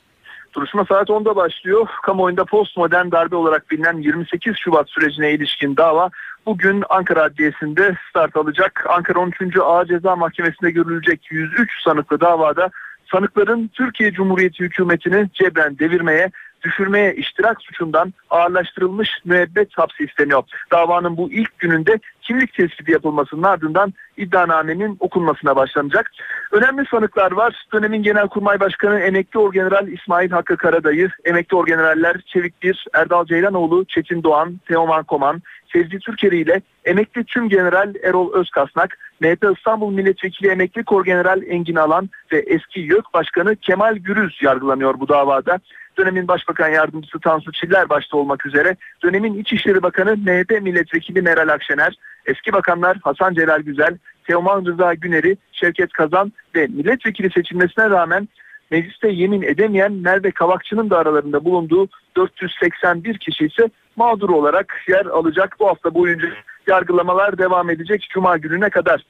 [0.54, 1.88] Duruşma saat 10'da başlıyor.
[2.04, 6.10] Kamuoyunda postmodern darbe olarak bilinen 28 Şubat sürecine ilişkin dava
[6.48, 8.86] bugün Ankara Adliyesi'nde start alacak.
[8.90, 9.58] Ankara 13.
[9.62, 12.70] Ağır Ceza Mahkemesi'nde görülecek 103 sanıklı davada
[13.12, 16.32] sanıkların Türkiye Cumhuriyeti hükümetini cebren devirmeye
[16.64, 20.44] düşürmeye iştirak suçundan ağırlaştırılmış müebbet hapsi isteniyor.
[20.72, 26.12] Davanın bu ilk gününde kimlik tespiti yapılmasının ardından iddianamenin okunmasına başlanacak.
[26.52, 27.66] Önemli sanıklar var.
[27.74, 34.24] Dönemin Genelkurmay Başkanı Emekli Orgeneral İsmail Hakkı Karadayı, Emekli Orgeneraller Çevik Bir, Erdal Ceylanoğlu, Çetin
[34.24, 35.42] Doğan, Teoman Koman,
[35.74, 42.10] Sezgi Türkeri ile emekli tüm general Erol Özkasnak, MHP İstanbul Milletvekili emekli Korgeneral Engin Alan
[42.32, 45.60] ve eski YÖK Başkanı Kemal Gürüz yargılanıyor bu davada.
[45.98, 51.94] Dönemin Başbakan Yardımcısı Tansu Çiller başta olmak üzere dönemin İçişleri Bakanı MHP Milletvekili Meral Akşener,
[52.26, 53.98] eski bakanlar Hasan Celal Güzel,
[54.28, 58.28] Teoman Rıza Güneri, Şevket Kazan ve milletvekili seçilmesine rağmen
[58.72, 65.56] mecliste yemin edemeyen Merve Kavakçı'nın da aralarında bulunduğu 481 kişi ise mağdur olarak yer alacak.
[65.60, 66.28] Bu hafta boyunca
[66.68, 69.02] yargılamalar devam edecek Cuma gününe kadar.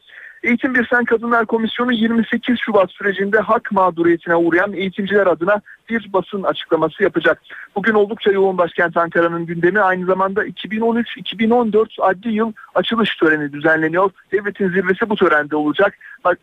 [0.43, 6.43] Eğitim Bir Sen Kadınlar Komisyonu 28 Şubat sürecinde hak mağduriyetine uğrayan eğitimciler adına bir basın
[6.43, 7.41] açıklaması yapacak.
[7.75, 14.11] Bugün oldukça yoğun başkent Ankara'nın gündemi aynı zamanda 2013-2014 adli yıl açılış töreni düzenleniyor.
[14.31, 15.93] Devletin zirvesi bu törende olacak.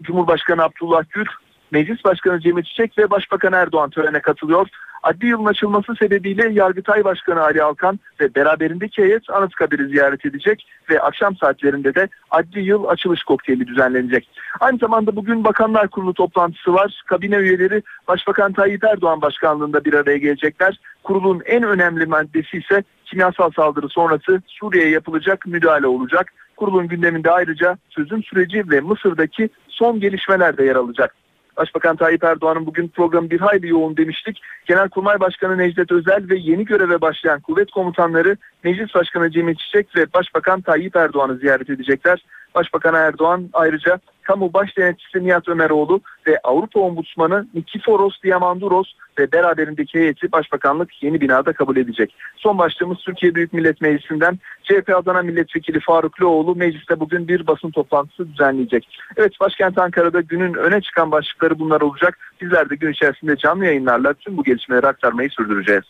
[0.03, 1.27] Cumhurbaşkanı Abdullah Gül,
[1.71, 4.69] Meclis Başkanı Cemil Çiçek ve Başbakan Erdoğan törene katılıyor.
[5.05, 11.01] Adli yılın açılması sebebiyle Yargıtay Başkanı Ali Alkan ve beraberindeki heyet Anıtkabir'i ziyaret edecek ve
[11.01, 14.29] akşam saatlerinde de adli yıl açılış kokteyli düzenlenecek.
[14.61, 17.03] Aynı zamanda bugün Bakanlar Kurulu toplantısı var.
[17.07, 20.81] Kabine üyeleri Başbakan Tayyip Erdoğan başkanlığında bir araya gelecekler.
[21.03, 26.33] Kurulun en önemli maddesi ise kimyasal saldırı sonrası Suriye'ye yapılacak müdahale olacak.
[26.57, 31.15] Kurulun gündeminde ayrıca çözüm süreci ve Mısır'daki son gelişmeler de yer alacak.
[31.57, 34.41] Başbakan Tayyip Erdoğan'ın bugün programı bir hayli yoğun demiştik.
[34.67, 40.13] Genelkurmay Başkanı Necdet Özel ve yeni göreve başlayan kuvvet komutanları Meclis Başkanı Cemil Çiçek ve
[40.15, 42.25] Başbakan Tayyip Erdoğan'ı ziyaret edecekler.
[42.55, 48.87] Başbakan Erdoğan ayrıca Kamu Baş Denetçisi Nihat Ömeroğlu ve Avrupa Ombudsmanı Nikiforos Diamandouros
[49.19, 52.15] ve beraberindeki heyeti başbakanlık yeni binada kabul edecek.
[52.37, 57.71] Son başlığımız Türkiye Büyük Millet Meclisi'nden CHP Adana Milletvekili Faruk Loğlu mecliste bugün bir basın
[57.71, 58.99] toplantısı düzenleyecek.
[59.17, 62.19] Evet başkent Ankara'da günün öne çıkan başlıkları bunlar olacak.
[62.41, 65.85] Bizler de gün içerisinde canlı yayınlarla tüm bu gelişmeleri aktarmayı sürdüreceğiz.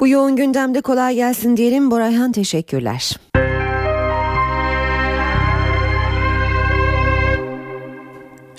[0.00, 1.90] Bu yoğun gündemde kolay gelsin diyelim.
[1.90, 3.16] Borayhan teşekkürler.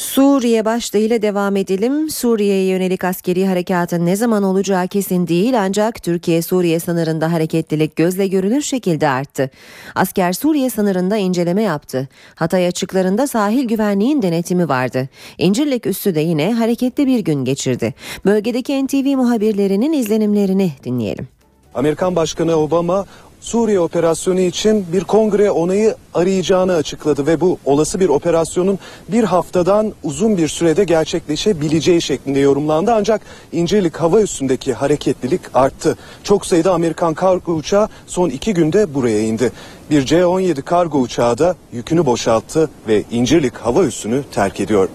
[0.10, 2.10] Suriye başlığıyla devam edelim.
[2.10, 8.62] Suriye'ye yönelik askeri harekatın ne zaman olacağı kesin değil ancak Türkiye-Suriye sınırında hareketlilik gözle görülür
[8.62, 9.49] şekilde arttı.
[9.95, 12.07] Asker Suriye sınırında inceleme yaptı.
[12.36, 15.10] Hatay açıklarında sahil güvenliğin denetimi vardı.
[15.38, 17.93] İncirlik üssü de yine hareketli bir gün geçirdi.
[18.26, 21.28] Bölgedeki NTV muhabirlerinin izlenimlerini dinleyelim.
[21.76, 23.05] Amerikan Başkanı Obama
[23.40, 29.94] Suriye operasyonu için bir kongre onayı arayacağını açıkladı ve bu olası bir operasyonun bir haftadan
[30.04, 32.94] uzun bir sürede gerçekleşebileceği şeklinde yorumlandı.
[32.94, 33.22] Ancak
[33.52, 35.98] İncirlik hava üstündeki hareketlilik arttı.
[36.24, 39.52] Çok sayıda Amerikan kargo uçağı son iki günde buraya indi.
[39.90, 44.90] Bir C-17 kargo uçağı da yükünü boşalttı ve İncirlik hava üssünü terk ediyor.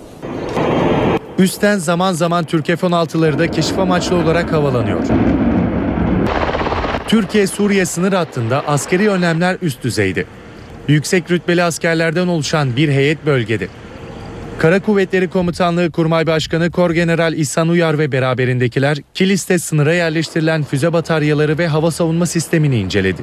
[1.39, 5.01] Üstten zaman zaman Türk F-16'ları da keşif amaçlı olarak havalanıyor.
[7.15, 10.27] Türkiye-Suriye sınır hattında askeri önlemler üst düzeydi.
[10.89, 13.69] Yüksek rütbeli askerlerden oluşan bir heyet bölgede.
[14.59, 20.93] Kara Kuvvetleri Komutanlığı Kurmay Başkanı Kor General İhsan Uyar ve beraberindekiler Kilis'te sınıra yerleştirilen füze
[20.93, 23.23] bataryaları ve hava savunma sistemini inceledi.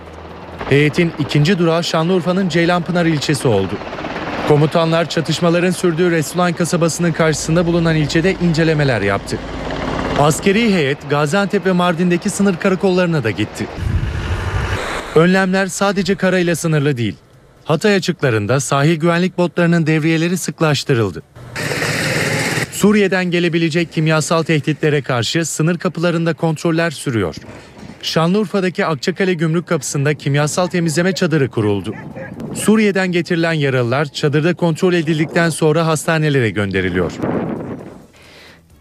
[0.70, 3.74] Heyetin ikinci durağı Şanlıurfa'nın Ceylanpınar ilçesi oldu.
[4.48, 9.38] Komutanlar çatışmaların sürdüğü Resulayn kasabasının karşısında bulunan ilçede incelemeler yaptı.
[10.22, 13.68] Askeri heyet Gaziantep ve Mardin'deki sınır karakollarına da gitti.
[15.16, 17.16] Önlemler sadece karayla sınırlı değil.
[17.64, 21.24] Hatay açıklarında sahil güvenlik botlarının devriyeleri sıklaştırıldı.
[22.72, 27.36] Suriye'den gelebilecek kimyasal tehditlere karşı sınır kapılarında kontroller sürüyor.
[28.02, 31.94] Şanlıurfa'daki Akçakale Gümrük Kapısı'nda kimyasal temizleme çadırı kuruldu.
[32.56, 37.12] Suriye'den getirilen yaralılar çadırda kontrol edildikten sonra hastanelere gönderiliyor.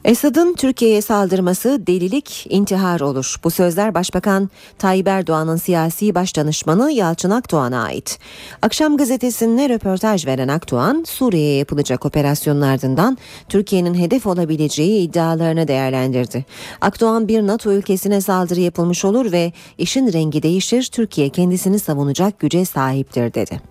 [0.04, 3.36] Esad'ın Türkiye'ye saldırması delilik, intihar olur.
[3.44, 8.18] Bu sözler Başbakan Tayyip Erdoğan'ın siyasi başdanışmanı Yalçın Akdoğan'a ait.
[8.62, 16.44] Akşam gazetesine röportaj veren Akdoğan, Suriye'ye yapılacak operasyonun ardından Türkiye'nin hedef olabileceği iddialarını değerlendirdi.
[16.80, 22.64] Akdoğan bir NATO ülkesine saldırı yapılmış olur ve işin rengi değişir, Türkiye kendisini savunacak güce
[22.64, 23.69] sahiptir dedi.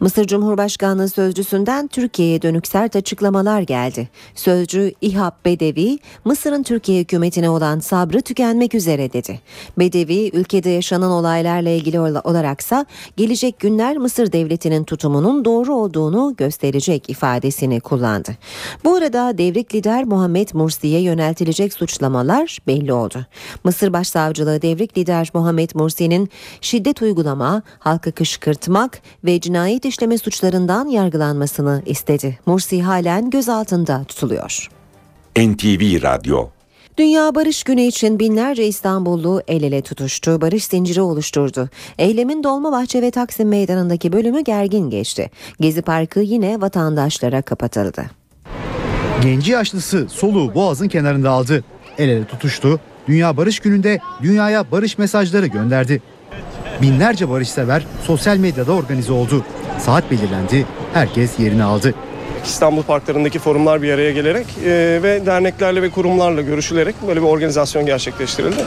[0.00, 4.08] Mısır Cumhurbaşkanlığı sözcüsünden Türkiye'ye dönük sert açıklamalar geldi.
[4.34, 9.40] Sözcü İhab Bedevi, Mısır'ın Türkiye hükümetine olan sabrı tükenmek üzere dedi.
[9.78, 12.86] Bedevi, ülkede yaşanan olaylarla ilgili olaraksa
[13.16, 18.30] gelecek günler Mısır devletinin tutumunun doğru olduğunu gösterecek ifadesini kullandı.
[18.84, 23.26] Bu arada devrik lider Muhammed Mursi'ye yöneltilecek suçlamalar belli oldu.
[23.64, 26.28] Mısır Başsavcılığı devrik lider Muhammed Mursi'nin
[26.60, 32.38] şiddet uygulama, halkı kışkırtmak ve cinayet işleme suçlarından yargılanmasını istedi.
[32.46, 34.68] Mursi halen gözaltında tutuluyor.
[35.36, 36.48] NTV Radyo
[36.98, 41.68] Dünya Barış Günü için binlerce İstanbullu el ele tutuştu, barış zinciri oluşturdu.
[41.98, 45.30] Eylemin Dolmabahçe ve Taksim Meydanı'ndaki bölümü gergin geçti.
[45.60, 48.04] Gezi Parkı yine vatandaşlara kapatıldı.
[49.22, 51.64] Genci yaşlısı soluğu boğazın kenarında aldı.
[51.98, 52.80] El ele tutuştu.
[53.08, 56.02] Dünya Barış Günü'nde dünyaya barış mesajları gönderdi.
[56.82, 59.44] Binlerce barışsever sosyal medyada organize oldu.
[59.78, 61.94] Saat belirlendi, herkes yerini aldı.
[62.44, 67.86] İstanbul parklarındaki forumlar bir araya gelerek e, ve derneklerle ve kurumlarla görüşülerek böyle bir organizasyon
[67.86, 68.64] gerçekleştirildi.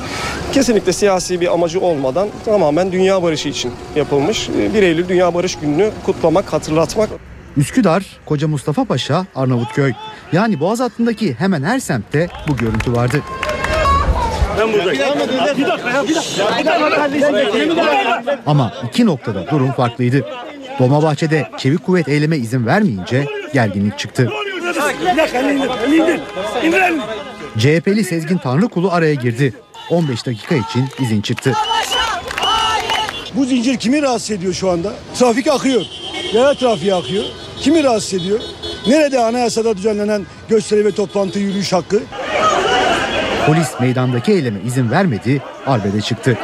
[0.53, 4.49] Kesinlikle siyasi bir amacı olmadan tamamen dünya barışı için yapılmış.
[4.49, 7.09] E, 1 Eylül Dünya Barış Günü'nü kutlamak, hatırlatmak.
[7.57, 9.93] Üsküdar, Koca Mustafa Paşa, Arnavutköy.
[10.32, 13.22] Yani Boğaz hattındaki hemen her semtte bu görüntü vardı.
[14.59, 15.01] Ben buradayım.
[15.57, 16.51] Bir dakika ya bir dakika.
[18.45, 20.26] Ama iki noktada durum farklıydı.
[20.82, 24.30] Dolmabahçe'de çevik kuvvet eyleme izin vermeyince gerginlik çıktı.
[27.58, 29.54] CHP'li Sezgin Tanrıkulu araya girdi.
[29.90, 31.54] 15 dakika için izin çıktı.
[33.36, 34.94] Bu zincir kimi rahatsız ediyor şu anda?
[35.20, 35.82] Trafik akıyor.
[36.34, 37.24] Yaya trafiği akıyor.
[37.60, 38.40] Kimi rahatsız ediyor?
[38.88, 42.00] Nerede anayasada düzenlenen gösteri ve toplantı yürüyüş hakkı?
[43.46, 46.38] Polis meydandaki eyleme izin vermedi, arbede çıktı.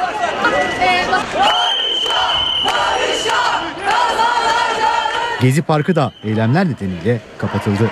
[5.42, 7.90] Gezi Parkı da eylemler nedeniyle kapatıldı.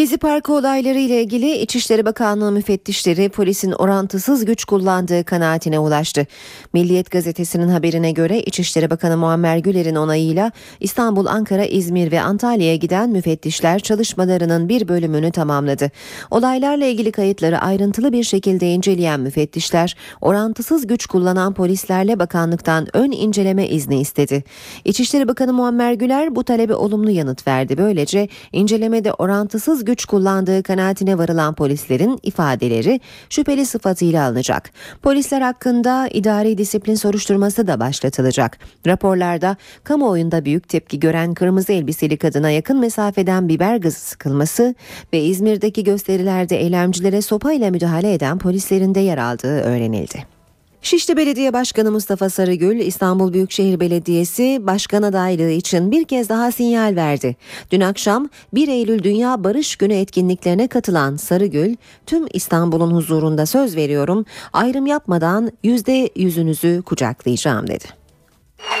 [0.00, 6.26] Gezi Parkı olayları ile ilgili İçişleri Bakanlığı müfettişleri polisin orantısız güç kullandığı kanaatine ulaştı.
[6.72, 13.10] Milliyet gazetesinin haberine göre İçişleri Bakanı Muammer Güler'in onayıyla İstanbul, Ankara, İzmir ve Antalya'ya giden
[13.10, 15.90] müfettişler çalışmalarının bir bölümünü tamamladı.
[16.30, 23.68] Olaylarla ilgili kayıtları ayrıntılı bir şekilde inceleyen müfettişler orantısız güç kullanan polislerle bakanlıktan ön inceleme
[23.68, 24.44] izni istedi.
[24.84, 27.78] İçişleri Bakanı Muammer Güler bu talebe olumlu yanıt verdi.
[27.78, 34.70] Böylece incelemede orantısız güç kullandığı kanaatine varılan polislerin ifadeleri şüpheli sıfatıyla alınacak.
[35.02, 38.58] Polisler hakkında idari disiplin soruşturması da başlatılacak.
[38.86, 44.74] Raporlarda kamuoyunda büyük tepki gören kırmızı elbiseli kadına yakın mesafeden biber gazı sıkılması
[45.12, 50.39] ve İzmir'deki gösterilerde eylemcilere sopayla müdahale eden polislerin de yer aldığı öğrenildi.
[50.82, 56.96] Şişli Belediye Başkanı Mustafa Sarıgül, İstanbul Büyükşehir Belediyesi başkan adaylığı için bir kez daha sinyal
[56.96, 57.36] verdi.
[57.70, 61.76] Dün akşam 1 Eylül Dünya Barış Günü etkinliklerine katılan Sarıgül,
[62.06, 67.84] tüm İstanbul'un huzurunda söz veriyorum, ayrım yapmadan yüzde yüzünüzü kucaklayacağım dedi.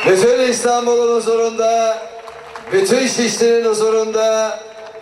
[0.06, 1.98] Bütün İstanbul'un huzurunda,
[2.72, 4.58] bütün Şişli'nin huzurunda,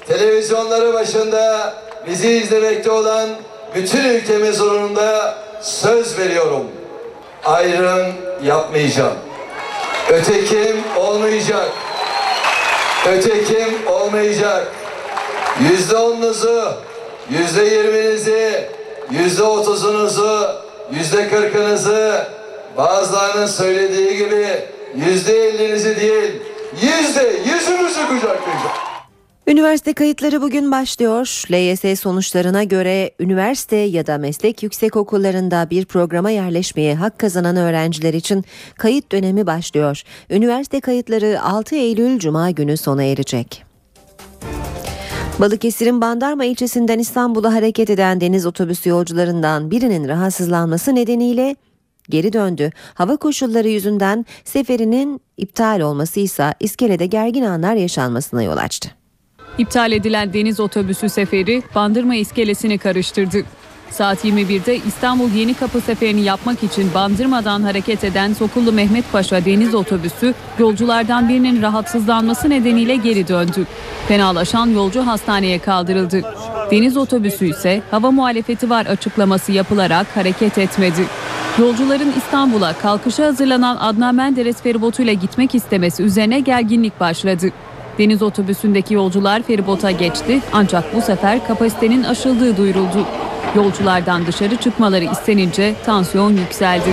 [0.08, 1.74] televizyonları başında
[2.06, 3.28] bizi izlemekte olan
[3.74, 6.64] bütün ülkemiz huzurunda söz veriyorum
[7.44, 8.12] ayrım
[8.44, 9.18] yapmayacağım.
[10.10, 11.68] Ötekim olmayacak.
[13.08, 14.66] Ötekim olmayacak.
[15.70, 16.74] Yüzde onunuzu,
[17.30, 18.68] yüzde yirminizi,
[19.10, 20.50] yüzde otuzunuzu,
[20.92, 22.26] yüzde kırkınızı
[22.76, 24.48] bazılarının söylediği gibi
[24.94, 26.42] yüzde ellinizi değil
[26.82, 28.87] yüzde yüzümüzü kucaklayacağız.
[29.48, 31.42] Üniversite kayıtları bugün başlıyor.
[31.50, 38.14] LYS sonuçlarına göre üniversite ya da meslek yüksek okullarında bir programa yerleşmeye hak kazanan öğrenciler
[38.14, 38.44] için
[38.78, 40.02] kayıt dönemi başlıyor.
[40.30, 43.64] Üniversite kayıtları 6 Eylül Cuma günü sona erecek.
[45.38, 51.56] Balıkesir'in Bandarma ilçesinden İstanbul'a hareket eden deniz otobüsü yolcularından birinin rahatsızlanması nedeniyle
[52.08, 52.70] geri döndü.
[52.94, 58.97] Hava koşulları yüzünden seferinin iptal olması ise iskelede gergin anlar yaşanmasına yol açtı.
[59.58, 63.38] İptal edilen deniz otobüsü seferi Bandırma iskelesini karıştırdı.
[63.90, 69.74] Saat 21'de İstanbul Yeni Kapı seferini yapmak için Bandırma'dan hareket eden Sokullu Mehmet Paşa deniz
[69.74, 73.66] otobüsü yolculardan birinin rahatsızlanması nedeniyle geri döndü.
[74.08, 76.22] Fenalaşan yolcu hastaneye kaldırıldı.
[76.70, 81.06] Deniz otobüsü ise hava muhalefeti var açıklaması yapılarak hareket etmedi.
[81.58, 87.50] Yolcuların İstanbul'a kalkışa hazırlanan Adnan Menderes feribotuyla gitmek istemesi üzerine gerginlik başladı.
[87.98, 93.06] Deniz otobüsündeki yolcular feribota geçti ancak bu sefer kapasitenin aşıldığı duyuruldu.
[93.56, 96.88] Yolculardan dışarı çıkmaları istenince tansiyon yükseldi.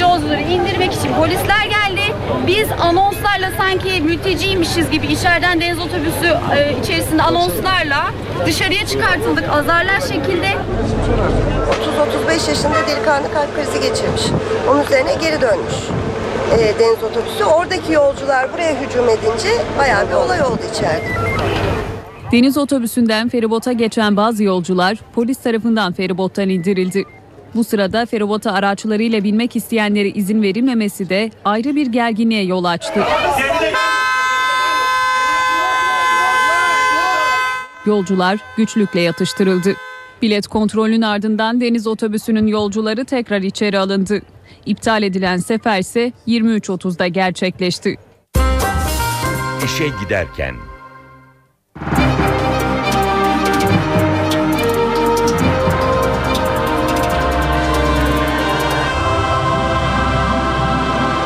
[0.00, 2.14] Yolcuları indirmek için polisler geldi.
[2.46, 8.10] Biz anonslarla sanki mülteciymişiz gibi içeriden deniz otobüsü e, içerisinde anonslarla
[8.46, 10.48] dışarıya çıkartıldık azarlar şekilde.
[12.28, 14.22] 30-35 yaşında delikanlı kalp krizi geçirmiş.
[14.68, 15.74] Onun üzerine geri dönmüş
[16.58, 17.44] e, deniz otobüsü.
[17.44, 19.48] Oradaki yolcular buraya hücum edince
[19.78, 21.06] bayağı bir olay oldu içeride.
[22.32, 27.04] Deniz otobüsünden feribota geçen bazı yolcular polis tarafından feribottan indirildi.
[27.54, 33.00] Bu sırada feribota araçlarıyla binmek isteyenlere izin verilmemesi de ayrı bir gerginliğe yol açtı.
[37.86, 39.74] Yolcular güçlükle yatıştırıldı.
[40.22, 44.22] Bilet kontrolünün ardından deniz otobüsünün yolcuları tekrar içeri alındı.
[44.66, 47.96] İptal edilen sefer ise 23.30'da gerçekleşti.
[49.64, 50.54] İşe giderken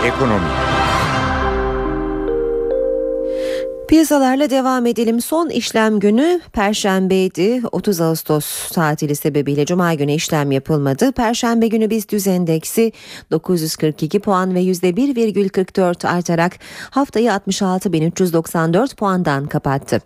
[0.07, 0.56] Ekonomi
[3.89, 5.20] Piyasalarla devam edelim.
[5.20, 7.62] Son işlem günü Perşembeydi.
[7.72, 11.12] 30 Ağustos tatili sebebiyle Cuma günü işlem yapılmadı.
[11.12, 12.93] Perşembe günü BIST endeksi
[13.30, 16.59] 942 puan ve %1,44 artarak
[16.91, 20.01] haftayı 66.394 puandan kapattı.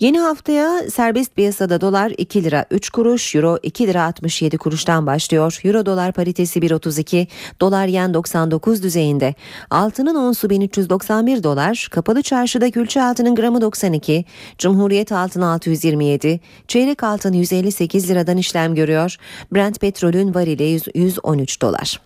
[0.00, 5.60] Yeni haftaya serbest piyasada dolar 2 lira 3 kuruş, euro 2 lira 67 kuruştan başlıyor.
[5.64, 7.26] Euro dolar paritesi 1.32,
[7.60, 9.34] dolar yen 99 düzeyinde.
[9.70, 14.24] Altının onsu 1391 dolar, kapalı çarşıda külçe altının gramı 92,
[14.58, 19.16] Cumhuriyet altın 627, çeyrek altın 158 liradan işlem görüyor.
[19.52, 22.00] Brent petrolün varili 100, 113 dolar.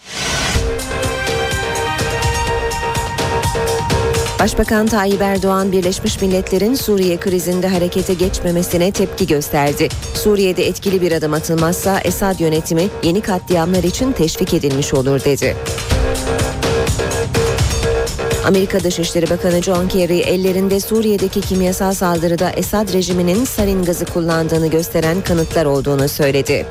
[4.41, 9.89] Başbakan Tayyip Erdoğan Birleşmiş Milletler'in Suriye krizinde harekete geçmemesine tepki gösterdi.
[10.15, 15.57] Suriye'de etkili bir adım atılmazsa Esad yönetimi yeni katliamlar için teşvik edilmiş olur dedi.
[18.47, 25.21] Amerika Dışişleri Bakanı John Kerry ellerinde Suriye'deki kimyasal saldırıda Esad rejiminin sarin gazı kullandığını gösteren
[25.21, 26.67] kanıtlar olduğunu söyledi.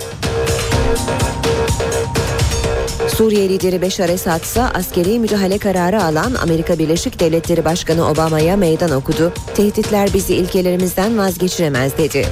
[3.15, 8.91] Suriye lideri Beşar Esad ise askeri müdahale kararı alan Amerika Birleşik Devletleri Başkanı Obama'ya meydan
[8.91, 9.33] okudu.
[9.55, 12.27] Tehditler bizi ilkelerimizden vazgeçiremez dedi.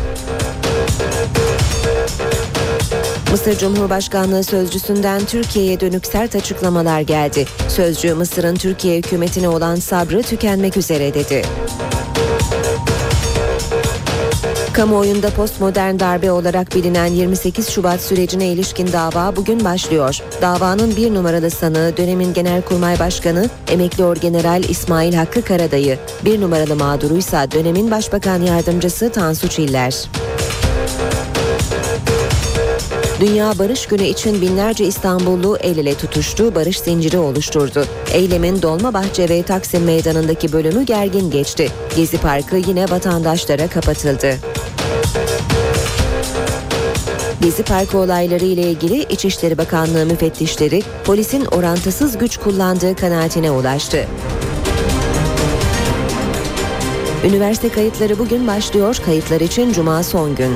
[3.38, 7.45] Mısır Cumhurbaşkanlığı sözcüsünden Türkiye'ye dönük sert açıklamalar geldi.
[7.67, 11.41] Sözcü Mısır'ın Türkiye hükümetine olan sabrı tükenmek üzere dedi.
[14.73, 20.19] Kamuoyunda postmodern darbe olarak bilinen 28 Şubat sürecine ilişkin dava bugün başlıyor.
[20.41, 27.51] Davanın bir numaralı sanığı dönemin Genelkurmay Başkanı emekli orgeneral İsmail Hakkı Karadayı, bir numaralı mağduruysa
[27.51, 30.07] dönemin Başbakan Yardımcısı Tansu Çiller.
[33.20, 37.86] Dünya Barış Günü için binlerce İstanbullu el ele tutuştu, barış zinciri oluşturdu.
[38.13, 41.72] Eylemin Dolmabahçe ve Taksim Meydanı'ndaki bölümü gergin geçti.
[41.95, 44.36] Gezi Parkı yine vatandaşlara kapatıldı.
[47.41, 54.07] Gezi Parkı olayları ile ilgili İçişleri Bakanlığı müfettişleri polisin orantısız güç kullandığı kanaatine ulaştı.
[57.26, 58.98] Üniversite kayıtları bugün başlıyor.
[59.06, 60.52] Kayıtlar için cuma son gün.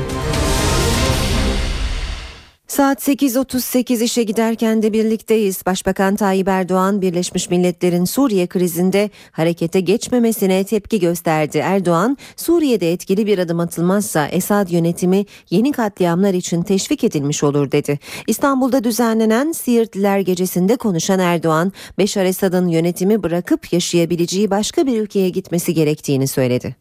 [2.72, 5.66] Saat 8.38 işe giderken de birlikteyiz.
[5.66, 11.58] Başbakan Tayyip Erdoğan Birleşmiş Milletler'in Suriye krizinde harekete geçmemesine tepki gösterdi.
[11.58, 18.00] Erdoğan, Suriye'de etkili bir adım atılmazsa Esad yönetimi yeni katliamlar için teşvik edilmiş olur dedi.
[18.28, 25.74] İstanbul'da düzenlenen Siirtliler Gecesi'nde konuşan Erdoğan, Beşar Esad'ın yönetimi bırakıp yaşayabileceği başka bir ülkeye gitmesi
[25.74, 26.76] gerektiğini söyledi.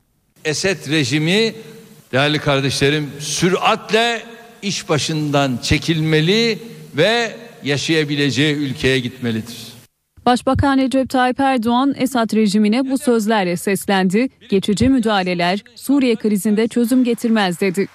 [0.44, 1.54] Esed rejimi
[2.12, 4.22] değerli kardeşlerim süratle
[4.62, 6.58] iş başından çekilmeli
[6.96, 9.56] ve yaşayabileceği ülkeye gitmelidir.
[10.26, 14.28] Başbakan Recep Tayyip Erdoğan Esad rejimine bu sözlerle seslendi.
[14.50, 17.88] Geçici müdahaleler Suriye krizinde çözüm getirmez dedi.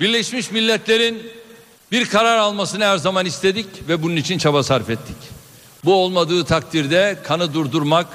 [0.00, 1.18] Birleşmiş Milletler'in
[1.92, 5.16] bir karar almasını her zaman istedik ve bunun için çaba sarf ettik.
[5.84, 8.06] Bu olmadığı takdirde kanı durdurmak,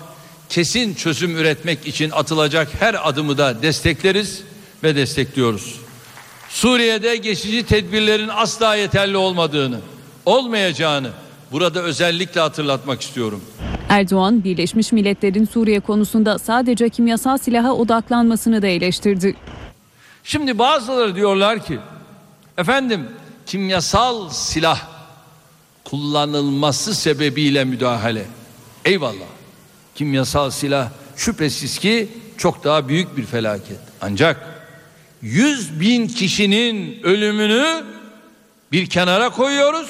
[0.49, 4.41] kesin çözüm üretmek için atılacak her adımı da destekleriz
[4.83, 5.84] ve destekliyoruz.
[6.49, 9.79] Suriye'de geçici tedbirlerin asla yeterli olmadığını,
[10.25, 11.09] olmayacağını
[11.51, 13.41] burada özellikle hatırlatmak istiyorum.
[13.89, 19.35] Erdoğan, Birleşmiş Milletler'in Suriye konusunda sadece kimyasal silaha odaklanmasını da eleştirdi.
[20.23, 21.79] Şimdi bazıları diyorlar ki,
[22.57, 23.07] efendim
[23.45, 24.81] kimyasal silah
[25.83, 28.25] kullanılması sebebiyle müdahale.
[28.85, 29.25] Eyvallah.
[29.95, 32.07] Kimyasal silah şüphesiz ki
[32.37, 33.79] çok daha büyük bir felaket.
[34.01, 34.54] Ancak
[35.21, 37.83] 100 bin kişinin ölümünü
[38.71, 39.89] bir kenara koyuyoruz.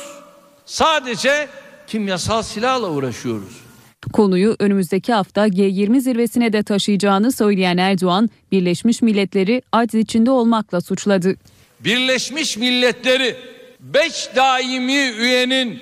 [0.66, 1.48] Sadece
[1.88, 3.66] kimyasal silahla uğraşıyoruz.
[4.14, 11.36] Konuyu önümüzdeki hafta G20 zirvesine de taşıyacağını söyleyen Erdoğan, Birleşmiş Milletleri aciz içinde olmakla suçladı.
[11.80, 13.36] Birleşmiş Milletleri
[13.80, 15.80] 5 daimi üyenin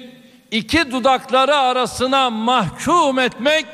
[0.51, 3.65] iki dudakları arasına mahkum etmek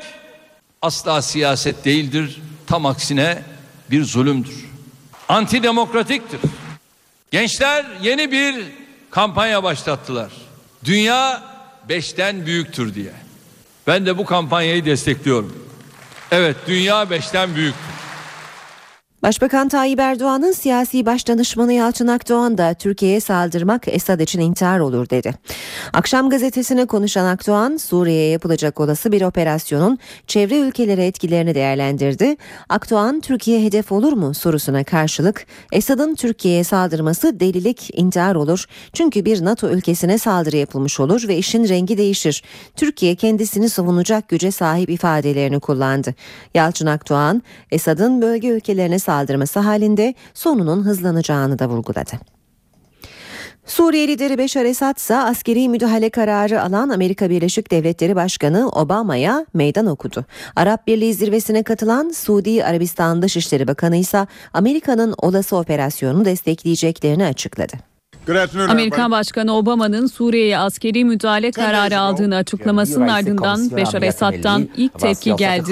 [0.82, 2.40] asla siyaset değildir.
[2.66, 3.42] Tam aksine
[3.90, 4.69] bir zulümdür
[5.30, 6.40] antidemokratiktir.
[7.30, 8.64] Gençler yeni bir
[9.10, 10.32] kampanya başlattılar.
[10.84, 11.42] Dünya
[11.88, 13.12] beşten büyüktür diye.
[13.86, 15.68] Ben de bu kampanyayı destekliyorum.
[16.30, 17.99] Evet dünya beşten büyüktür.
[19.22, 25.34] Başbakan Tayyip Erdoğan'ın siyasi başdanışmanı Yalçın Akdoğan da Türkiye'ye saldırmak Esad için intihar olur dedi.
[25.92, 32.36] Akşam gazetesine konuşan Akdoğan, Suriye'ye yapılacak olası bir operasyonun çevre ülkelere etkilerini değerlendirdi.
[32.68, 38.64] Akdoğan, Türkiye hedef olur mu sorusuna karşılık, Esad'ın Türkiye'ye saldırması delilik, intihar olur.
[38.92, 42.42] Çünkü bir NATO ülkesine saldırı yapılmış olur ve işin rengi değişir.
[42.76, 46.14] Türkiye kendisini savunacak güce sahip ifadelerini kullandı.
[46.54, 52.10] Yalçın Akdoğan, Esad'ın bölge ülkelerine saldırması halinde sonunun hızlanacağını da vurguladı.
[53.66, 59.86] Suriye lideri Beşar Esad ise askeri müdahale kararı alan Amerika Birleşik Devletleri Başkanı Obama'ya meydan
[59.86, 60.24] okudu.
[60.56, 67.89] Arap Birliği zirvesine katılan Suudi Arabistan Dışişleri Bakanı ise Amerika'nın olası operasyonu destekleyeceklerini açıkladı.
[68.70, 75.70] Amerikan Başkanı Obama'nın Suriye'ye askeri müdahale kararı aldığını açıklamasının ardından Beşar Esad'dan ilk tepki geldi.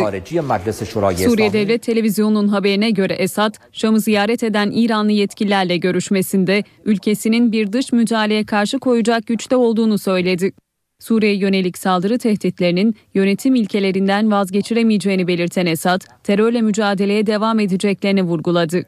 [1.30, 7.92] Suriye Devlet Televizyonu'nun haberine göre Esad, Şam'ı ziyaret eden İranlı yetkililerle görüşmesinde ülkesinin bir dış
[7.92, 10.52] müdahaleye karşı koyacak güçte olduğunu söyledi.
[11.00, 18.84] Suriye yönelik saldırı tehditlerinin yönetim ilkelerinden vazgeçiremeyeceğini belirten Esad, terörle mücadeleye devam edeceklerini vurguladı.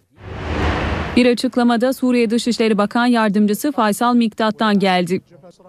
[1.17, 5.21] Bir açıklamada Suriye Dışişleri Bakan Yardımcısı Faysal Miktat'tan geldi.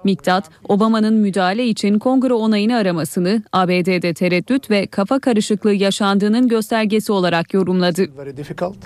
[0.03, 7.53] Miktat, Obama'nın müdahale için kongre onayını aramasını ABD'de tereddüt ve kafa karışıklığı yaşandığının göstergesi olarak
[7.53, 8.07] yorumladı.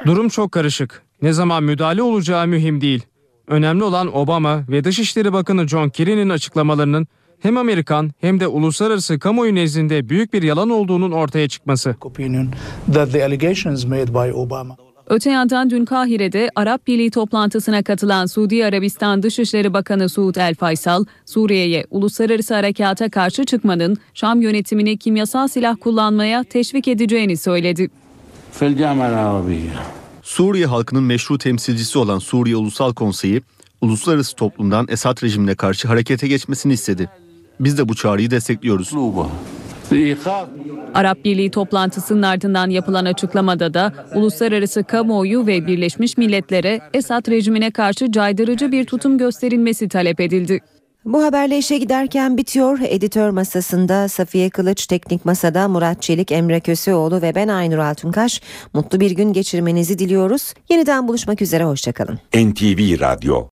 [0.06, 1.04] Durum çok karışık.
[1.22, 3.06] Ne zaman müdahale olacağı mühim değil.
[3.48, 7.08] Önemli olan Obama ve Dışişleri Bakanı John Kerry'nin açıklamalarının
[7.40, 11.96] hem Amerikan hem de uluslararası kamuoyu nezdinde büyük bir yalan olduğunun ortaya çıkması.
[15.08, 21.06] Öte yandan dün Kahire'de Arap Birliği toplantısına katılan Suudi Arabistan Dışişleri Bakanı Suud El Faysal,
[21.26, 27.90] Suriye'ye uluslararası harekata karşı çıkmanın Şam yönetimini kimyasal silah kullanmaya teşvik edeceğini söyledi.
[30.24, 33.42] Suriye halkının meşru temsilcisi olan Suriye Ulusal Konseyi,
[33.82, 37.10] uluslararası toplumdan Esad rejimine karşı harekete geçmesini istedi.
[37.60, 38.92] Biz de bu çağrıyı destekliyoruz.
[40.94, 48.12] Arap Birliği toplantısının ardından yapılan açıklamada da uluslararası kamuoyu ve Birleşmiş Milletler'e Esad rejimine karşı
[48.12, 50.62] caydırıcı bir tutum gösterilmesi talep edildi.
[51.06, 52.80] Bu haberle işe giderken bitiyor.
[52.90, 58.42] Editör masasında Safiye Kılıç, teknik masada Murat Çelik, Emre Köseoğlu ve ben Aynur Altunkaş.
[58.74, 60.54] Mutlu bir gün geçirmenizi diliyoruz.
[60.70, 62.20] Yeniden buluşmak üzere, hoşçakalın.
[62.36, 63.44] NTV Radyo